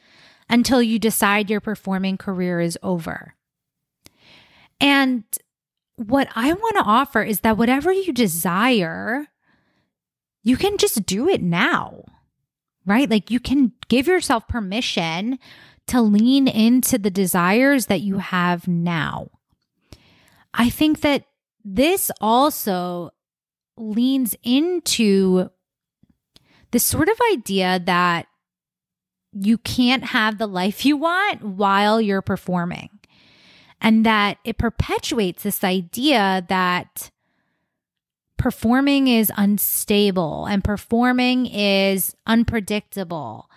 until 0.49 0.81
you 0.81 0.99
decide 0.99 1.49
your 1.49 1.61
performing 1.61 2.17
career 2.17 2.59
is 2.59 2.77
over. 2.83 3.35
And 4.81 5.23
what 5.95 6.27
I 6.35 6.51
want 6.51 6.75
to 6.77 6.83
offer 6.83 7.21
is 7.21 7.41
that 7.41 7.57
whatever 7.57 7.91
you 7.91 8.11
desire, 8.11 9.27
you 10.43 10.57
can 10.57 10.77
just 10.77 11.05
do 11.05 11.29
it 11.29 11.41
now, 11.41 12.03
right? 12.85 13.09
Like 13.09 13.31
you 13.31 13.39
can 13.39 13.71
give 13.87 14.07
yourself 14.07 14.47
permission 14.47 15.39
to 15.87 16.01
lean 16.01 16.47
into 16.47 16.97
the 16.97 17.11
desires 17.11 17.87
that 17.87 18.01
you 18.01 18.19
have 18.19 18.67
now. 18.67 19.29
I 20.53 20.69
think 20.69 21.01
that 21.01 21.25
this 21.63 22.11
also 22.21 23.11
leans 23.77 24.35
into 24.43 25.49
this 26.71 26.83
sort 26.83 27.09
of 27.09 27.17
idea 27.33 27.81
that 27.85 28.27
you 29.31 29.57
can't 29.57 30.03
have 30.05 30.37
the 30.37 30.47
life 30.47 30.85
you 30.85 30.97
want 30.97 31.43
while 31.43 31.99
you're 31.99 32.21
performing. 32.21 32.89
And 33.81 34.05
that 34.05 34.37
it 34.45 34.57
perpetuates 34.57 35.43
this 35.43 35.63
idea 35.63 36.45
that 36.47 37.11
performing 38.43 39.07
is 39.07 39.31
unstable 39.37 40.45
and 40.47 40.65
performing 40.65 41.45
is 41.45 42.13
unpredictable. 42.27 43.49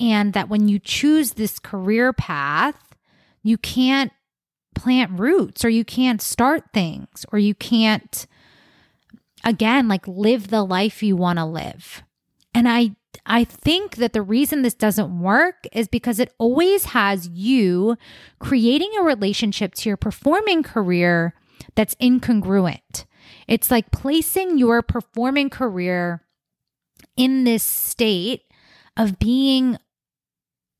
And 0.00 0.32
that 0.32 0.48
when 0.48 0.66
you 0.66 0.78
choose 0.78 1.32
this 1.32 1.58
career 1.58 2.14
path, 2.14 2.94
you 3.42 3.58
can't 3.58 4.10
plant 4.74 5.20
roots 5.20 5.62
or 5.62 5.68
you 5.68 5.84
can't 5.84 6.22
start 6.22 6.64
things 6.72 7.26
or 7.30 7.38
you 7.38 7.54
can't, 7.54 8.26
again, 9.44 9.88
like 9.88 10.08
live 10.08 10.48
the 10.48 10.64
life 10.64 11.02
you 11.02 11.16
want 11.16 11.38
to 11.38 11.44
live. 11.44 12.02
And 12.54 12.66
I 12.66 12.96
I 13.26 13.44
think 13.44 13.96
that 13.96 14.14
the 14.14 14.22
reason 14.22 14.62
this 14.62 14.72
doesn't 14.72 15.20
work 15.20 15.66
is 15.70 15.86
because 15.86 16.18
it 16.18 16.32
always 16.38 16.86
has 16.86 17.28
you 17.28 17.98
creating 18.38 18.90
a 18.98 19.02
relationship 19.02 19.74
to 19.74 19.90
your 19.90 19.98
performing 19.98 20.62
career 20.62 21.34
that's 21.74 21.94
incongruent. 21.96 23.04
It's 23.46 23.70
like 23.70 23.90
placing 23.90 24.58
your 24.58 24.82
performing 24.82 25.50
career 25.50 26.22
in 27.16 27.44
this 27.44 27.62
state 27.62 28.42
of 28.96 29.18
being 29.18 29.78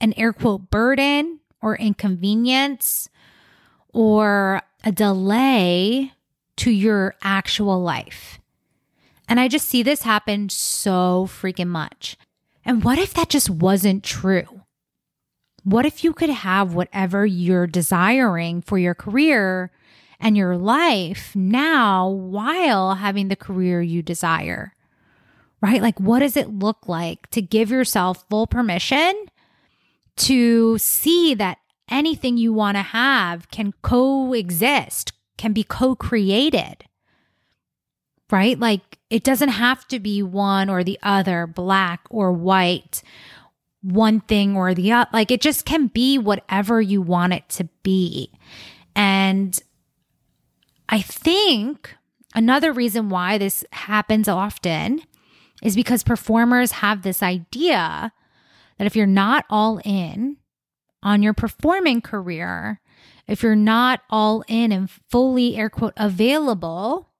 an 0.01 0.15
air 0.17 0.33
quote 0.33 0.71
burden 0.71 1.41
or 1.63 1.77
inconvenience 1.77 3.09
or 3.93 4.63
a 4.85 4.93
delay 4.93 6.13
to 6.57 6.71
your 6.71 7.15
actual 7.23 7.81
life. 7.81 8.39
And 9.29 9.39
I 9.39 9.49
just 9.49 9.69
see 9.69 9.83
this 9.83 10.03
happen 10.03 10.49
so 10.49 11.29
freaking 11.29 11.69
much. 11.69 12.17
And 12.65 12.83
what 12.83 12.99
if 12.99 13.15
that 13.15 13.29
just 13.29 13.49
wasn't 13.49 14.05
true? 14.05 14.63
What 15.63 15.87
if 15.87 16.03
you 16.03 16.13
could 16.13 16.31
have 16.31 16.75
whatever 16.75 17.25
you're 17.27 17.67
desiring 17.67 18.63
for 18.63 18.79
your 18.79 18.95
career 18.95 19.71
and 20.21 20.37
your 20.37 20.57
life 20.57 21.35
now 21.35 22.09
while 22.09 22.95
having 22.95 23.29
the 23.29 23.37
career 23.37 23.81
you 23.81 24.03
desire? 24.03 24.75
Right? 25.61 25.83
Like, 25.83 25.99
what 26.01 26.21
does 26.21 26.37
it 26.37 26.49
look 26.49 26.89
like 26.89 27.29
to 27.31 27.43
give 27.43 27.71
yourself 27.71 28.25
full 28.31 28.47
permission 28.47 29.27
to 30.17 30.79
see 30.79 31.35
that 31.35 31.59
anything 31.89 32.37
you 32.37 32.53
want 32.53 32.77
to 32.77 32.83
have 32.83 33.51
can 33.51 33.73
coexist, 33.83 35.13
can 35.37 35.53
be 35.53 35.65
co 35.65 35.95
created? 35.95 36.85
right? 38.31 38.59
Like 38.59 38.99
it 39.09 39.25
doesn't 39.25 39.51
have 39.51 39.87
to 39.89 39.99
be 39.99 40.23
one 40.23 40.69
or 40.71 40.85
the 40.85 40.99
other, 41.03 41.47
black 41.47 42.03
or 42.11 42.33
white, 42.33 43.03
one 43.83 44.21
thing 44.21 44.57
or 44.57 44.75
the 44.75 44.93
other. 44.93 45.11
Like 45.13 45.31
it 45.31 45.41
just 45.41 45.65
can 45.65 45.89
be 45.89 46.19
whatever 46.19 46.81
you 46.81 47.03
want 47.03 47.33
it 47.33 47.49
to 47.51 47.65
be. 47.83 48.31
And 48.95 49.59
I 50.91 51.01
think 51.01 51.97
another 52.35 52.73
reason 52.73 53.09
why 53.09 53.39
this 53.39 53.65
happens 53.73 54.29
often 54.29 55.03
is 55.63 55.77
because 55.77 56.03
performers 56.03 56.73
have 56.73 57.03
this 57.03 57.23
idea 57.23 58.13
that 58.77 58.87
if 58.87 58.97
you're 58.97 59.07
not 59.07 59.45
all 59.49 59.81
in 59.85 60.37
on 61.03 61.23
your 61.23 61.33
performing 61.33 62.01
career, 62.01 62.81
if 63.29 63.43
you're 63.43 63.57
not 63.57 64.01
all 64.11 64.45
in 64.49 64.73
and 64.73 64.91
fully 64.91 65.57
air 65.57 65.71
quote 65.71 65.95
available 65.97 67.11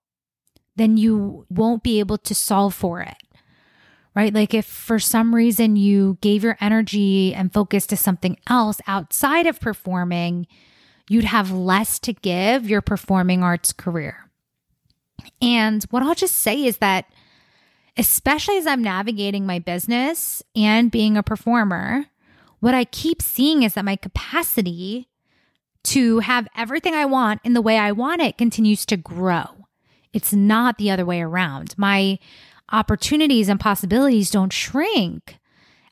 then 0.77 0.97
you 0.97 1.45
won't 1.51 1.83
be 1.83 1.99
able 1.99 2.17
to 2.17 2.35
solve 2.35 2.75
for 2.75 3.01
it. 3.01 3.17
Right? 4.15 4.33
Like 4.33 4.55
if 4.55 4.65
for 4.65 4.99
some 4.99 5.35
reason 5.35 5.77
you 5.77 6.17
gave 6.23 6.43
your 6.43 6.57
energy 6.61 7.35
and 7.35 7.53
focus 7.53 7.87
to 7.89 7.97
something 7.97 8.39
else 8.49 8.81
outside 8.87 9.47
of 9.47 9.61
performing, 9.61 10.47
you'd 11.11 11.25
have 11.25 11.51
less 11.51 11.99
to 11.99 12.13
give 12.13 12.71
your 12.71 12.81
performing 12.81 13.43
arts 13.43 13.73
career. 13.73 14.31
And 15.43 15.83
what 15.91 16.05
I'll 16.05 16.15
just 16.15 16.37
say 16.37 16.65
is 16.65 16.77
that, 16.77 17.07
especially 17.97 18.59
as 18.59 18.67
I'm 18.67 18.81
navigating 18.81 19.45
my 19.45 19.59
business 19.59 20.41
and 20.55 20.89
being 20.89 21.17
a 21.17 21.25
performer, 21.25 22.07
what 22.61 22.75
I 22.75 22.85
keep 22.85 23.23
seeing 23.23 23.65
is 23.65 23.75
that 23.75 23.85
my 23.85 23.97
capacity 23.97 25.09
to 25.83 26.21
have 26.21 26.47
everything 26.57 26.95
I 26.95 27.07
want 27.07 27.41
in 27.43 27.55
the 27.55 27.61
way 27.61 27.77
I 27.77 27.91
want 27.91 28.23
it 28.23 28.39
continues 28.39 28.87
to 28.87 28.97
grow. 28.97 29.67
It's 30.13 30.33
not 30.33 30.79
the 30.79 30.93
other 30.93 31.05
way 31.05 31.21
around. 31.21 31.75
My 31.77 32.21
opportunities 32.71 33.49
and 33.49 33.59
possibilities 33.59 34.31
don't 34.31 34.53
shrink. 34.53 35.39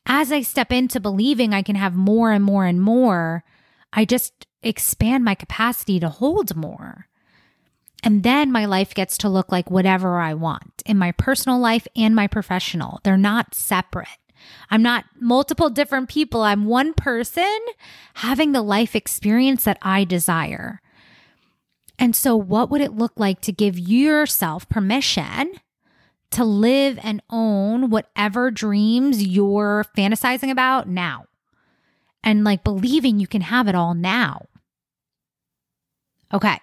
As 0.07 0.31
I 0.31 0.42
step 0.42 0.70
into 0.70 1.00
believing 1.00 1.52
I 1.52 1.62
can 1.62 1.74
have 1.74 1.96
more 1.96 2.31
and 2.31 2.44
more 2.44 2.66
and 2.66 2.81
more, 2.81 3.42
I 3.92 4.04
just 4.04 4.46
expand 4.62 5.24
my 5.24 5.34
capacity 5.34 6.00
to 6.00 6.08
hold 6.08 6.56
more. 6.56 7.06
And 8.02 8.22
then 8.22 8.52
my 8.52 8.64
life 8.64 8.94
gets 8.94 9.18
to 9.18 9.28
look 9.28 9.50
like 9.50 9.70
whatever 9.70 10.18
I 10.18 10.34
want 10.34 10.82
in 10.86 10.98
my 10.98 11.12
personal 11.12 11.58
life 11.58 11.86
and 11.96 12.14
my 12.14 12.26
professional. 12.26 13.00
They're 13.02 13.16
not 13.16 13.54
separate. 13.54 14.08
I'm 14.70 14.82
not 14.82 15.04
multiple 15.20 15.68
different 15.68 16.08
people. 16.08 16.42
I'm 16.42 16.64
one 16.64 16.94
person 16.94 17.58
having 18.14 18.52
the 18.52 18.62
life 18.62 18.94
experience 18.94 19.64
that 19.64 19.78
I 19.82 20.04
desire. 20.04 20.80
And 21.98 22.14
so, 22.14 22.36
what 22.36 22.70
would 22.70 22.80
it 22.80 22.94
look 22.94 23.12
like 23.16 23.40
to 23.42 23.52
give 23.52 23.78
yourself 23.78 24.68
permission 24.68 25.54
to 26.30 26.44
live 26.44 26.98
and 27.02 27.22
own 27.30 27.90
whatever 27.90 28.52
dreams 28.52 29.26
you're 29.26 29.84
fantasizing 29.96 30.50
about 30.50 30.88
now? 30.88 31.24
And 32.22 32.44
like 32.44 32.64
believing 32.64 33.20
you 33.20 33.26
can 33.26 33.42
have 33.42 33.68
it 33.68 33.74
all 33.74 33.94
now. 33.94 34.46
Okay. 36.33 36.59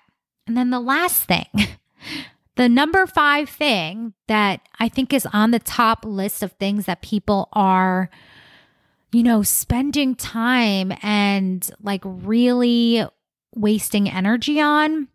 And 0.48 0.56
then 0.56 0.70
the 0.70 0.80
last 0.80 1.24
thing, 1.24 1.48
the 2.56 2.70
number 2.70 3.08
five 3.08 3.50
thing 3.50 4.14
that 4.28 4.62
I 4.80 4.90
think 4.90 5.14
is 5.14 5.26
on 5.34 5.52
the 5.52 5.60
top 5.60 6.06
list 6.06 6.44
of 6.44 6.52
things 6.54 6.86
that 6.86 7.02
people 7.02 7.50
are, 7.54 8.10
you 9.12 9.24
know, 9.24 9.42
spending 9.42 10.16
time 10.16 10.94
and 11.02 11.68
like 11.82 12.02
really 12.04 13.06
wasting 13.56 14.10
energy 14.10 14.60
on 14.62 15.08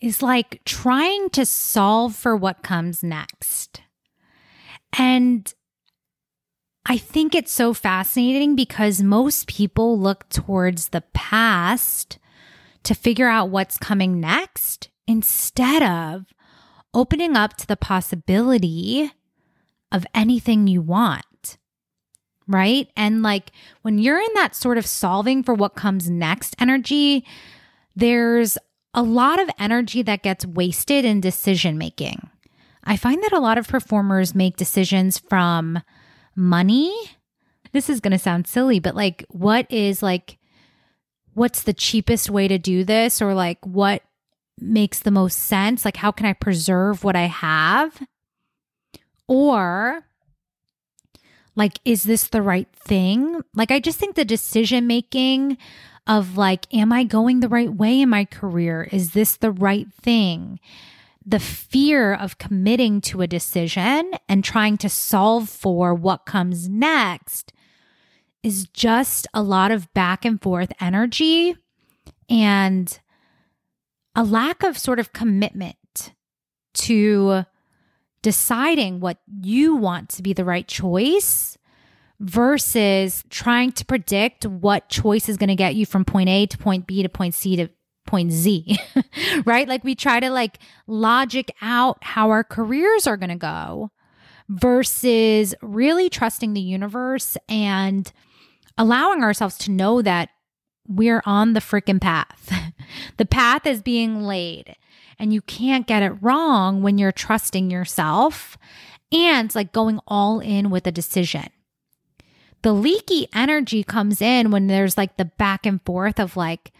is 0.00 0.20
like 0.20 0.60
trying 0.64 1.30
to 1.30 1.46
solve 1.46 2.16
for 2.16 2.34
what 2.34 2.62
comes 2.62 3.04
next. 3.04 3.82
And 4.98 5.52
I 6.84 6.98
think 6.98 7.34
it's 7.34 7.52
so 7.52 7.74
fascinating 7.74 8.56
because 8.56 9.02
most 9.02 9.46
people 9.46 9.98
look 9.98 10.28
towards 10.28 10.88
the 10.88 11.02
past 11.12 12.18
to 12.82 12.94
figure 12.94 13.28
out 13.28 13.50
what's 13.50 13.78
coming 13.78 14.20
next 14.20 14.88
instead 15.06 15.82
of 15.82 16.26
opening 16.92 17.36
up 17.36 17.56
to 17.56 17.66
the 17.66 17.76
possibility 17.76 19.12
of 19.92 20.06
anything 20.14 20.66
you 20.66 20.80
want. 20.82 21.58
Right. 22.48 22.90
And 22.96 23.22
like 23.22 23.52
when 23.82 23.98
you're 23.98 24.18
in 24.18 24.34
that 24.34 24.56
sort 24.56 24.76
of 24.76 24.86
solving 24.86 25.44
for 25.44 25.54
what 25.54 25.76
comes 25.76 26.10
next 26.10 26.56
energy, 26.58 27.24
there's 27.94 28.58
a 28.94 29.02
lot 29.02 29.40
of 29.40 29.48
energy 29.58 30.02
that 30.02 30.22
gets 30.22 30.44
wasted 30.44 31.04
in 31.04 31.20
decision 31.20 31.78
making. 31.78 32.28
I 32.84 32.96
find 32.96 33.22
that 33.22 33.32
a 33.32 33.40
lot 33.40 33.58
of 33.58 33.68
performers 33.68 34.34
make 34.34 34.56
decisions 34.56 35.18
from 35.18 35.80
money. 36.34 36.94
This 37.72 37.88
is 37.88 38.00
going 38.00 38.12
to 38.12 38.18
sound 38.18 38.46
silly, 38.46 38.78
but 38.80 38.94
like, 38.94 39.24
what 39.28 39.70
is 39.70 40.02
like, 40.02 40.38
what's 41.34 41.62
the 41.62 41.72
cheapest 41.72 42.30
way 42.30 42.48
to 42.48 42.58
do 42.58 42.84
this? 42.84 43.22
Or 43.22 43.34
like, 43.34 43.64
what 43.64 44.02
makes 44.60 45.00
the 45.00 45.10
most 45.10 45.38
sense? 45.38 45.84
Like, 45.84 45.96
how 45.96 46.12
can 46.12 46.26
I 46.26 46.34
preserve 46.34 47.04
what 47.04 47.16
I 47.16 47.26
have? 47.26 48.02
Or, 49.26 50.04
like, 51.56 51.78
is 51.84 52.02
this 52.02 52.28
the 52.28 52.42
right 52.42 52.68
thing? 52.74 53.40
Like, 53.54 53.70
I 53.70 53.80
just 53.80 53.98
think 53.98 54.14
the 54.14 54.24
decision 54.24 54.86
making 54.86 55.56
of 56.06 56.36
like, 56.36 56.66
am 56.74 56.92
I 56.92 57.04
going 57.04 57.40
the 57.40 57.48
right 57.48 57.72
way 57.72 58.00
in 58.00 58.08
my 58.08 58.24
career? 58.24 58.88
Is 58.90 59.12
this 59.12 59.36
the 59.36 59.50
right 59.50 59.90
thing? 59.92 60.60
The 61.24 61.40
fear 61.40 62.14
of 62.14 62.38
committing 62.38 63.00
to 63.00 63.22
a 63.22 63.26
decision 63.26 64.12
and 64.28 64.42
trying 64.42 64.76
to 64.78 64.88
solve 64.88 65.48
for 65.48 65.94
what 65.94 66.26
comes 66.26 66.68
next 66.68 67.52
is 68.42 68.66
just 68.68 69.26
a 69.32 69.42
lot 69.42 69.70
of 69.70 69.92
back 69.94 70.24
and 70.24 70.42
forth 70.42 70.72
energy 70.80 71.54
and 72.28 73.00
a 74.14 74.24
lack 74.24 74.62
of 74.62 74.76
sort 74.76 74.98
of 74.98 75.12
commitment 75.12 76.12
to 76.74 77.44
deciding 78.22 79.00
what 79.00 79.18
you 79.42 79.76
want 79.76 80.08
to 80.08 80.22
be 80.22 80.32
the 80.32 80.44
right 80.44 80.66
choice 80.66 81.56
versus 82.20 83.24
trying 83.30 83.72
to 83.72 83.84
predict 83.84 84.46
what 84.46 84.88
choice 84.88 85.28
is 85.28 85.36
going 85.36 85.48
to 85.48 85.56
get 85.56 85.74
you 85.74 85.84
from 85.84 86.04
point 86.04 86.28
A 86.28 86.46
to 86.46 86.58
point 86.58 86.86
B 86.86 87.02
to 87.02 87.08
point 87.08 87.34
C 87.34 87.56
to 87.56 87.68
point 88.06 88.32
Z, 88.32 88.78
right? 89.44 89.68
Like 89.68 89.84
we 89.84 89.94
try 89.94 90.20
to 90.20 90.30
like 90.30 90.58
logic 90.86 91.54
out 91.60 91.98
how 92.02 92.30
our 92.30 92.44
careers 92.44 93.06
are 93.06 93.16
going 93.16 93.30
to 93.30 93.36
go 93.36 93.90
versus 94.48 95.54
really 95.62 96.08
trusting 96.08 96.52
the 96.52 96.60
universe 96.60 97.36
and 97.48 98.12
allowing 98.76 99.22
ourselves 99.22 99.56
to 99.58 99.70
know 99.70 100.02
that 100.02 100.30
we're 100.88 101.22
on 101.24 101.52
the 101.52 101.60
freaking 101.60 102.00
path. 102.00 102.52
the 103.16 103.26
path 103.26 103.66
is 103.66 103.82
being 103.82 104.22
laid 104.22 104.76
and 105.18 105.32
you 105.32 105.40
can't 105.40 105.86
get 105.86 106.02
it 106.02 106.12
wrong 106.20 106.82
when 106.82 106.98
you're 106.98 107.12
trusting 107.12 107.70
yourself 107.70 108.58
and 109.12 109.54
like 109.54 109.72
going 109.72 110.00
all 110.06 110.40
in 110.40 110.70
with 110.70 110.86
a 110.86 110.92
decision. 110.92 111.48
The 112.62 112.72
leaky 112.72 113.28
energy 113.34 113.82
comes 113.82 114.22
in 114.22 114.50
when 114.50 114.66
there's 114.68 114.96
like 114.96 115.16
the 115.16 115.24
back 115.24 115.66
and 115.66 115.82
forth 115.82 116.18
of 116.18 116.36
like, 116.36 116.72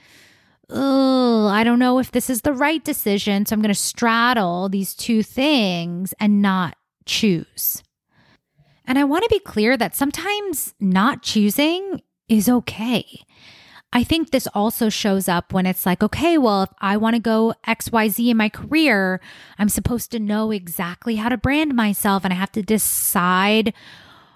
oh, 0.70 1.48
I 1.48 1.64
don't 1.64 1.78
know 1.78 1.98
if 1.98 2.10
this 2.10 2.30
is 2.30 2.42
the 2.42 2.52
right 2.52 2.82
decision. 2.82 3.46
So 3.46 3.54
I'm 3.54 3.62
going 3.62 3.74
to 3.74 3.74
straddle 3.74 4.68
these 4.68 4.94
two 4.94 5.22
things 5.22 6.14
and 6.18 6.42
not 6.42 6.76
choose. 7.04 7.82
And 8.86 8.98
I 8.98 9.04
want 9.04 9.24
to 9.24 9.30
be 9.30 9.38
clear 9.38 9.76
that 9.76 9.94
sometimes 9.94 10.74
not 10.80 11.22
choosing 11.22 12.02
is 12.28 12.48
okay. 12.48 13.24
I 13.92 14.04
think 14.04 14.30
this 14.30 14.48
also 14.54 14.88
shows 14.88 15.28
up 15.28 15.52
when 15.52 15.66
it's 15.66 15.84
like, 15.84 16.02
okay, 16.02 16.38
well, 16.38 16.62
if 16.62 16.70
I 16.80 16.96
want 16.96 17.14
to 17.14 17.20
go 17.20 17.54
XYZ 17.66 18.30
in 18.30 18.38
my 18.38 18.48
career, 18.48 19.20
I'm 19.58 19.68
supposed 19.68 20.10
to 20.12 20.18
know 20.18 20.50
exactly 20.50 21.16
how 21.16 21.28
to 21.28 21.36
brand 21.36 21.74
myself 21.74 22.24
and 22.24 22.32
I 22.32 22.36
have 22.36 22.52
to 22.52 22.62
decide 22.62 23.74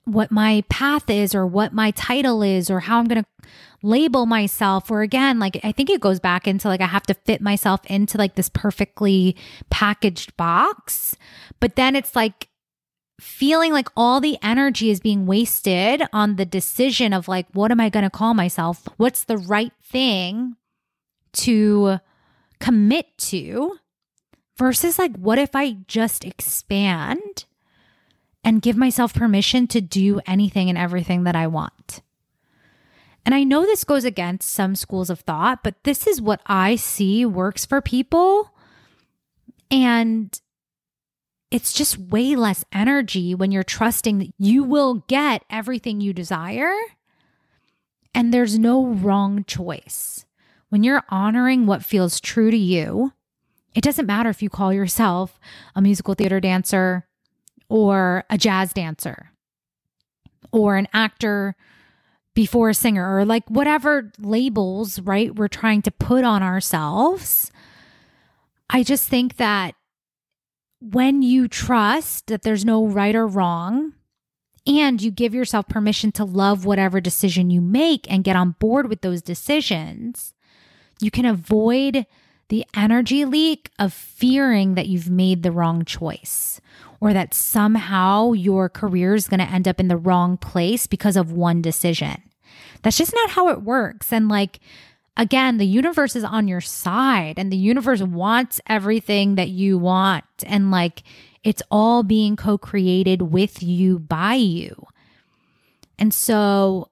what 0.04 0.30
my 0.30 0.62
path 0.68 1.08
is 1.08 1.34
or 1.34 1.46
what 1.46 1.72
my 1.72 1.90
title 1.90 2.42
is 2.42 2.70
or 2.70 2.80
how 2.80 2.98
I'm 2.98 3.06
going 3.06 3.24
to 3.24 3.48
label 3.86 4.26
myself. 4.26 4.90
Or 4.90 5.02
again, 5.02 5.38
like, 5.38 5.60
I 5.62 5.72
think 5.72 5.88
it 5.90 6.00
goes 6.00 6.20
back 6.20 6.46
into 6.46 6.68
like, 6.68 6.80
I 6.80 6.86
have 6.86 7.04
to 7.04 7.14
fit 7.14 7.40
myself 7.40 7.80
into 7.86 8.18
like 8.18 8.34
this 8.34 8.48
perfectly 8.48 9.36
packaged 9.70 10.36
box. 10.36 11.16
But 11.60 11.76
then 11.76 11.96
it's 11.96 12.16
like, 12.16 12.48
feeling 13.18 13.72
like 13.72 13.88
all 13.96 14.20
the 14.20 14.36
energy 14.42 14.90
is 14.90 15.00
being 15.00 15.24
wasted 15.24 16.02
on 16.12 16.36
the 16.36 16.44
decision 16.44 17.14
of 17.14 17.28
like, 17.28 17.46
what 17.52 17.70
am 17.70 17.80
I 17.80 17.88
going 17.88 18.04
to 18.04 18.10
call 18.10 18.34
myself? 18.34 18.86
What's 18.98 19.24
the 19.24 19.38
right 19.38 19.72
thing 19.82 20.56
to 21.32 21.98
commit 22.60 23.16
to? 23.18 23.78
Versus 24.58 24.98
like, 24.98 25.14
what 25.16 25.38
if 25.38 25.54
I 25.54 25.78
just 25.86 26.24
expand 26.24 27.44
and 28.42 28.62
give 28.62 28.76
myself 28.76 29.12
permission 29.14 29.66
to 29.68 29.80
do 29.80 30.20
anything 30.26 30.68
and 30.68 30.78
everything 30.78 31.24
that 31.24 31.36
I 31.36 31.46
want? 31.46 32.00
And 33.26 33.34
I 33.34 33.42
know 33.42 33.62
this 33.62 33.82
goes 33.82 34.04
against 34.04 34.48
some 34.48 34.76
schools 34.76 35.10
of 35.10 35.20
thought, 35.20 35.64
but 35.64 35.82
this 35.82 36.06
is 36.06 36.22
what 36.22 36.40
I 36.46 36.76
see 36.76 37.26
works 37.26 37.66
for 37.66 37.80
people. 37.80 38.54
And 39.68 40.40
it's 41.50 41.72
just 41.72 41.98
way 41.98 42.36
less 42.36 42.64
energy 42.72 43.34
when 43.34 43.50
you're 43.50 43.64
trusting 43.64 44.18
that 44.18 44.30
you 44.38 44.62
will 44.62 45.04
get 45.08 45.44
everything 45.50 46.00
you 46.00 46.12
desire 46.12 46.72
and 48.14 48.32
there's 48.32 48.58
no 48.58 48.86
wrong 48.86 49.44
choice. 49.44 50.24
When 50.68 50.84
you're 50.84 51.02
honoring 51.08 51.66
what 51.66 51.84
feels 51.84 52.20
true 52.20 52.52
to 52.52 52.56
you, 52.56 53.12
it 53.74 53.82
doesn't 53.82 54.06
matter 54.06 54.30
if 54.30 54.40
you 54.40 54.48
call 54.48 54.72
yourself 54.72 55.38
a 55.74 55.82
musical 55.82 56.14
theater 56.14 56.40
dancer 56.40 57.06
or 57.68 58.24
a 58.30 58.38
jazz 58.38 58.72
dancer 58.72 59.32
or 60.52 60.76
an 60.76 60.86
actor 60.92 61.56
before 62.36 62.68
a 62.68 62.74
singer 62.74 63.16
or 63.16 63.24
like 63.24 63.48
whatever 63.48 64.12
labels, 64.18 65.00
right, 65.00 65.34
we're 65.34 65.48
trying 65.48 65.80
to 65.82 65.90
put 65.90 66.22
on 66.22 66.42
ourselves. 66.42 67.50
I 68.68 68.82
just 68.82 69.08
think 69.08 69.38
that 69.38 69.74
when 70.80 71.22
you 71.22 71.48
trust 71.48 72.26
that 72.26 72.42
there's 72.42 72.64
no 72.64 72.86
right 72.86 73.14
or 73.16 73.26
wrong, 73.26 73.94
and 74.66 75.00
you 75.00 75.10
give 75.10 75.32
yourself 75.32 75.68
permission 75.68 76.12
to 76.12 76.24
love 76.24 76.64
whatever 76.66 77.00
decision 77.00 77.50
you 77.50 77.60
make 77.60 78.10
and 78.10 78.24
get 78.24 78.36
on 78.36 78.56
board 78.58 78.88
with 78.88 79.00
those 79.00 79.22
decisions, 79.22 80.34
you 81.00 81.10
can 81.10 81.24
avoid 81.24 82.04
the 82.48 82.66
energy 82.74 83.24
leak 83.24 83.70
of 83.78 83.92
fearing 83.92 84.74
that 84.74 84.88
you've 84.88 85.08
made 85.08 85.42
the 85.42 85.52
wrong 85.52 85.84
choice 85.84 86.60
or 87.00 87.12
that 87.12 87.34
somehow 87.34 88.32
your 88.32 88.68
career 88.68 89.14
is 89.14 89.28
going 89.28 89.40
to 89.40 89.50
end 89.50 89.68
up 89.68 89.80
in 89.80 89.88
the 89.88 89.96
wrong 89.96 90.36
place 90.36 90.86
because 90.86 91.16
of 91.16 91.32
one 91.32 91.62
decision. 91.62 92.22
That's 92.82 92.96
just 92.96 93.14
not 93.14 93.30
how 93.30 93.48
it 93.48 93.62
works. 93.62 94.12
And 94.12 94.28
like, 94.28 94.60
again, 95.16 95.58
the 95.58 95.66
universe 95.66 96.16
is 96.16 96.24
on 96.24 96.48
your 96.48 96.60
side 96.60 97.38
and 97.38 97.52
the 97.52 97.56
universe 97.56 98.02
wants 98.02 98.60
everything 98.66 99.34
that 99.34 99.48
you 99.48 99.78
want. 99.78 100.24
And 100.44 100.70
like 100.70 101.02
it's 101.42 101.62
all 101.70 102.02
being 102.02 102.36
co 102.36 102.58
created 102.58 103.22
with 103.22 103.62
you 103.62 103.98
by 103.98 104.34
you. 104.34 104.86
And 105.98 106.12
so 106.12 106.90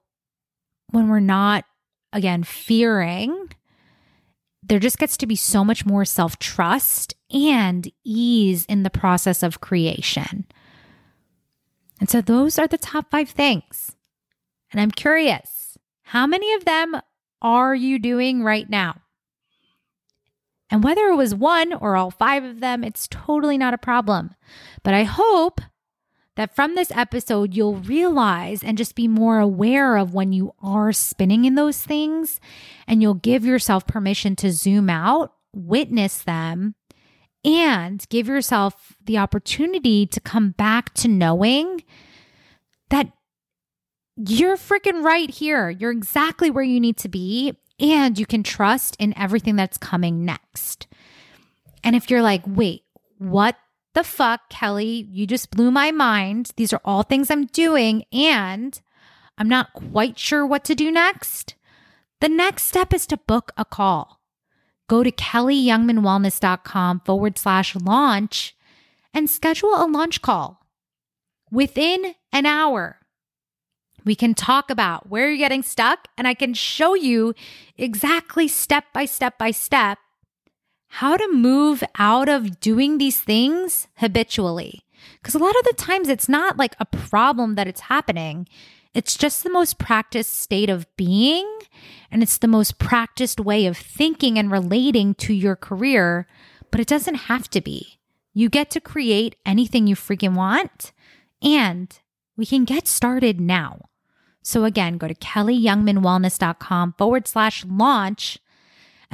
when 0.91 1.09
we're 1.09 1.19
not, 1.19 1.65
again, 2.13 2.43
fearing, 2.43 3.49
there 4.67 4.79
just 4.79 4.97
gets 4.97 5.17
to 5.17 5.27
be 5.27 5.35
so 5.35 5.63
much 5.63 5.85
more 5.85 6.05
self 6.05 6.39
trust 6.39 7.13
and 7.31 7.91
ease 8.03 8.65
in 8.65 8.83
the 8.83 8.89
process 8.89 9.43
of 9.43 9.61
creation. 9.61 10.45
And 11.99 12.09
so 12.09 12.21
those 12.21 12.59
are 12.59 12.67
the 12.67 12.77
top 12.77 13.11
five 13.11 13.29
things. 13.29 13.95
And 14.71 14.81
I'm 14.81 14.91
curious, 14.91 15.77
how 16.03 16.27
many 16.27 16.53
of 16.53 16.65
them 16.65 16.99
are 17.41 17.75
you 17.75 17.99
doing 17.99 18.43
right 18.43 18.69
now? 18.69 19.01
And 20.69 20.83
whether 20.83 21.05
it 21.07 21.15
was 21.15 21.35
one 21.35 21.73
or 21.73 21.95
all 21.95 22.11
five 22.11 22.43
of 22.43 22.59
them, 22.59 22.83
it's 22.83 23.07
totally 23.07 23.57
not 23.57 23.73
a 23.73 23.79
problem. 23.79 24.31
But 24.83 24.93
I 24.93 25.03
hope 25.03 25.61
that 26.35 26.55
from 26.55 26.75
this 26.75 26.91
episode, 26.91 27.53
you'll 27.53 27.77
realize 27.77 28.63
and 28.63 28.77
just 28.77 28.95
be 28.95 29.07
more 29.07 29.39
aware 29.39 29.97
of 29.97 30.13
when 30.13 30.33
you 30.33 30.53
are 30.61 30.91
spinning 30.91 31.45
in 31.45 31.55
those 31.55 31.81
things, 31.81 32.39
and 32.87 33.01
you'll 33.01 33.13
give 33.13 33.45
yourself 33.45 33.87
permission 33.87 34.35
to 34.37 34.51
zoom 34.51 34.89
out, 34.89 35.33
witness 35.53 36.21
them, 36.21 36.75
and 37.43 38.05
give 38.09 38.27
yourself 38.27 38.95
the 39.05 39.17
opportunity 39.17 40.05
to 40.05 40.19
come 40.19 40.49
back 40.51 40.93
to 40.95 41.07
knowing 41.07 41.83
that 42.89 43.11
you're 44.17 44.57
freaking 44.57 45.03
right 45.03 45.29
here. 45.29 45.69
You're 45.69 45.91
exactly 45.91 46.49
where 46.49 46.63
you 46.63 46.79
need 46.79 46.97
to 46.97 47.09
be. 47.09 47.57
And 47.77 48.17
you 48.17 48.25
can 48.25 48.41
trust 48.41 48.95
in 48.99 49.17
everything 49.17 49.57
that's 49.57 49.77
coming 49.77 50.23
next. 50.23 50.87
And 51.83 51.93
if 51.93 52.09
you're 52.09 52.21
like, 52.21 52.41
wait, 52.47 52.83
what 53.17 53.57
the 53.95 54.03
fuck, 54.03 54.49
Kelli? 54.51 55.07
You 55.09 55.25
just 55.25 55.49
blew 55.49 55.71
my 55.71 55.91
mind. 55.91 56.51
These 56.55 56.71
are 56.71 56.81
all 56.85 57.03
things 57.03 57.31
I'm 57.31 57.45
doing. 57.47 58.03
And 58.13 58.79
I'm 59.37 59.49
not 59.49 59.73
quite 59.73 60.19
sure 60.19 60.45
what 60.45 60.63
to 60.65 60.75
do 60.75 60.91
next. 60.91 61.55
The 62.21 62.29
next 62.29 62.65
step 62.65 62.93
is 62.93 63.07
to 63.07 63.17
book 63.17 63.51
a 63.57 63.65
call. 63.65 64.21
Go 64.87 65.03
to 65.03 65.11
kelliyoungmanwellness.com 65.11 67.01
forward 67.05 67.37
slash 67.37 67.75
launch 67.75 68.55
and 69.13 69.29
schedule 69.29 69.73
a 69.75 69.87
launch 69.87 70.21
call. 70.21 70.65
Within 71.51 72.13
an 72.31 72.45
hour, 72.45 72.99
we 74.03 74.13
can 74.13 74.35
talk 74.35 74.69
about 74.69 75.09
where 75.09 75.29
you're 75.29 75.37
getting 75.37 75.63
stuck, 75.63 76.07
and 76.17 76.27
I 76.27 76.35
can 76.35 76.53
show 76.53 76.93
you 76.93 77.33
exactly 77.77 78.47
step 78.47 78.85
by 78.93 79.05
step 79.05 79.37
by 79.39 79.51
step 79.51 79.97
how 80.99 81.17
to 81.17 81.33
move 81.33 81.83
out 81.99 82.29
of 82.29 82.61
doing 82.61 82.97
these 82.97 83.19
things 83.19 83.89
habitually. 83.97 84.85
Because 85.17 85.35
a 85.35 85.39
lot 85.39 85.53
of 85.57 85.65
the 85.65 85.73
times 85.77 86.07
it's 86.07 86.29
not 86.29 86.55
like 86.55 86.73
a 86.79 86.85
problem 86.85 87.55
that 87.55 87.67
it's 87.67 87.81
happening. 87.81 88.47
It's 88.93 89.17
just 89.17 89.43
the 89.43 89.49
most 89.49 89.77
practiced 89.77 90.39
state 90.39 90.69
of 90.69 90.87
being, 90.95 91.45
and 92.09 92.23
it's 92.23 92.37
the 92.37 92.47
most 92.47 92.79
practiced 92.79 93.41
way 93.41 93.65
of 93.65 93.75
thinking 93.75 94.39
and 94.39 94.49
relating 94.49 95.15
to 95.15 95.33
your 95.33 95.57
career, 95.57 96.27
but 96.71 96.79
it 96.79 96.87
doesn't 96.87 97.27
have 97.27 97.49
to 97.49 97.59
be. 97.59 97.99
You 98.33 98.47
get 98.47 98.71
to 98.71 98.79
create 98.79 99.35
anything 99.45 99.87
you 99.87 99.97
freaking 99.97 100.33
want, 100.33 100.93
and 101.41 101.99
we 102.37 102.45
can 102.45 102.63
get 102.63 102.87
started 102.87 103.41
now. 103.41 103.89
So 104.41 104.63
again, 104.63 104.97
go 104.97 105.09
to 105.09 105.15
kelliyoungmanwellness.com 105.15 106.95
forward 106.97 107.27
slash 107.27 107.65
launch 107.65 108.39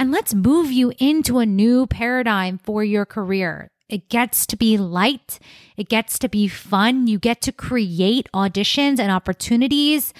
and 0.02 0.10
let's 0.10 0.34
move 0.34 0.72
you 0.72 0.92
into 0.98 1.38
a 1.38 1.46
new 1.46 1.86
paradigm 1.86 2.58
for 2.58 2.82
your 2.82 3.06
career. 3.06 3.70
It 3.88 4.08
gets 4.08 4.46
to 4.46 4.56
be 4.56 4.76
light. 4.76 5.38
It 5.76 5.88
gets 5.88 6.18
to 6.18 6.28
be 6.28 6.48
fun. 6.48 7.06
You 7.06 7.20
get 7.20 7.40
to 7.42 7.52
create 7.52 8.28
auditions 8.34 8.98
and 8.98 9.12
opportunities 9.12 10.12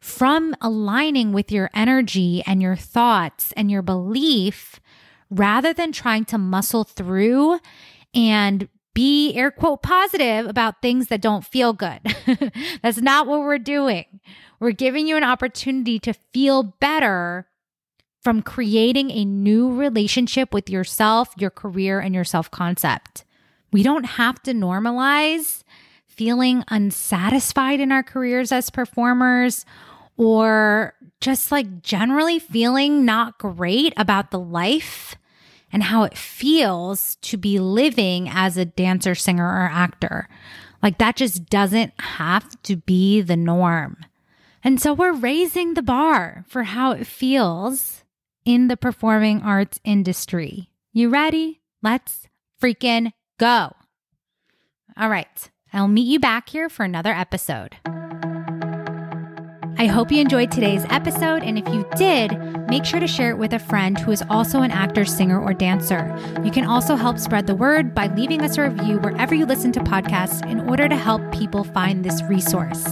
from 0.00 0.56
aligning 0.62 1.34
with 1.34 1.52
your 1.52 1.68
energy 1.74 2.42
and 2.46 2.62
your 2.62 2.76
thoughts 2.76 3.52
and 3.58 3.70
your 3.70 3.82
belief 3.82 4.80
rather 5.28 5.74
than 5.74 5.92
trying 5.92 6.24
to 6.24 6.38
muscle 6.38 6.84
through 6.84 7.60
and 8.14 8.70
be 8.94 9.34
air 9.34 9.50
quote 9.50 9.82
positive 9.82 10.46
about 10.46 10.80
things 10.80 11.08
that 11.08 11.20
don't 11.20 11.44
feel 11.44 11.74
good. 11.74 12.00
That's 12.82 13.02
not 13.02 13.26
what 13.26 13.40
we're 13.40 13.58
doing. 13.58 14.06
We're 14.60 14.70
giving 14.70 15.06
you 15.06 15.18
an 15.18 15.24
opportunity 15.24 15.98
to 15.98 16.14
feel 16.14 16.62
better 16.62 17.46
from 18.26 18.42
creating 18.42 19.08
a 19.12 19.24
new 19.24 19.72
relationship 19.72 20.52
with 20.52 20.68
yourself, 20.68 21.32
your 21.38 21.48
career, 21.48 22.00
and 22.00 22.12
your 22.12 22.24
self 22.24 22.50
concept. 22.50 23.24
We 23.70 23.84
don't 23.84 24.02
have 24.02 24.42
to 24.42 24.52
normalize 24.52 25.62
feeling 26.08 26.64
unsatisfied 26.66 27.78
in 27.78 27.92
our 27.92 28.02
careers 28.02 28.50
as 28.50 28.68
performers 28.68 29.64
or 30.16 30.94
just 31.20 31.52
like 31.52 31.82
generally 31.82 32.40
feeling 32.40 33.04
not 33.04 33.38
great 33.38 33.94
about 33.96 34.32
the 34.32 34.40
life 34.40 35.14
and 35.70 35.84
how 35.84 36.02
it 36.02 36.18
feels 36.18 37.14
to 37.22 37.36
be 37.36 37.60
living 37.60 38.28
as 38.28 38.56
a 38.56 38.64
dancer, 38.64 39.14
singer, 39.14 39.46
or 39.46 39.70
actor. 39.70 40.28
Like 40.82 40.98
that 40.98 41.14
just 41.14 41.48
doesn't 41.48 41.92
have 42.00 42.60
to 42.62 42.74
be 42.74 43.20
the 43.20 43.36
norm. 43.36 43.98
And 44.64 44.80
so 44.80 44.92
we're 44.92 45.12
raising 45.12 45.74
the 45.74 45.82
bar 45.82 46.44
for 46.48 46.64
how 46.64 46.90
it 46.90 47.06
feels 47.06 47.95
in 48.46 48.68
the 48.68 48.76
performing 48.76 49.42
arts 49.42 49.78
industry. 49.84 50.70
You 50.92 51.10
ready? 51.10 51.60
Let's 51.82 52.26
freaking 52.62 53.12
go. 53.38 53.72
All 54.96 55.10
right. 55.10 55.50
I'll 55.72 55.88
meet 55.88 56.06
you 56.06 56.18
back 56.18 56.48
here 56.48 56.70
for 56.70 56.84
another 56.84 57.12
episode. 57.12 57.76
I 59.78 59.86
hope 59.86 60.10
you 60.10 60.22
enjoyed 60.22 60.50
today's 60.50 60.86
episode, 60.88 61.42
and 61.42 61.58
if 61.58 61.68
you 61.68 61.86
did, 61.96 62.32
make 62.66 62.86
sure 62.86 62.98
to 62.98 63.06
share 63.06 63.28
it 63.28 63.36
with 63.36 63.52
a 63.52 63.58
friend 63.58 63.98
who 63.98 64.10
is 64.10 64.22
also 64.30 64.62
an 64.62 64.70
actor, 64.70 65.04
singer, 65.04 65.38
or 65.38 65.52
dancer. 65.52 66.16
You 66.42 66.50
can 66.50 66.64
also 66.64 66.96
help 66.96 67.18
spread 67.18 67.46
the 67.46 67.54
word 67.54 67.94
by 67.94 68.06
leaving 68.06 68.40
us 68.40 68.56
a 68.56 68.70
review 68.70 68.98
wherever 68.98 69.34
you 69.34 69.44
listen 69.44 69.72
to 69.72 69.80
podcasts 69.80 70.48
in 70.50 70.60
order 70.60 70.88
to 70.88 70.96
help 70.96 71.30
people 71.30 71.62
find 71.62 72.02
this 72.02 72.22
resource. 72.22 72.86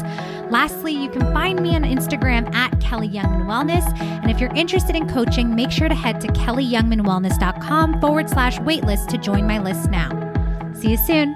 Lastly, 0.51 0.93
you 0.93 1.09
can 1.09 1.23
find 1.33 1.63
me 1.63 1.75
on 1.75 1.85
Instagram 1.85 2.55
at 2.55 2.71
Kelli 2.81 3.11
Youngman 3.11 3.47
Wellness. 3.47 3.99
And 3.99 4.31
if 4.31 4.39
you're 4.39 4.55
interested 4.55 4.95
in 4.95 5.09
coaching, 5.09 5.55
make 5.55 5.71
sure 5.71 5.89
to 5.89 5.95
head 5.95 6.21
to 6.21 6.27
kelliyoungmanwellness.com 6.29 8.01
forward 8.03 8.29
slash 8.29 8.59
waitlist 8.59 9.09
to 9.09 9.17
join 9.17 9.47
my 9.47 9.59
list 9.59 9.91
now. 9.91 10.11
See 10.75 10.91
you 10.91 10.97
soon. 10.99 11.35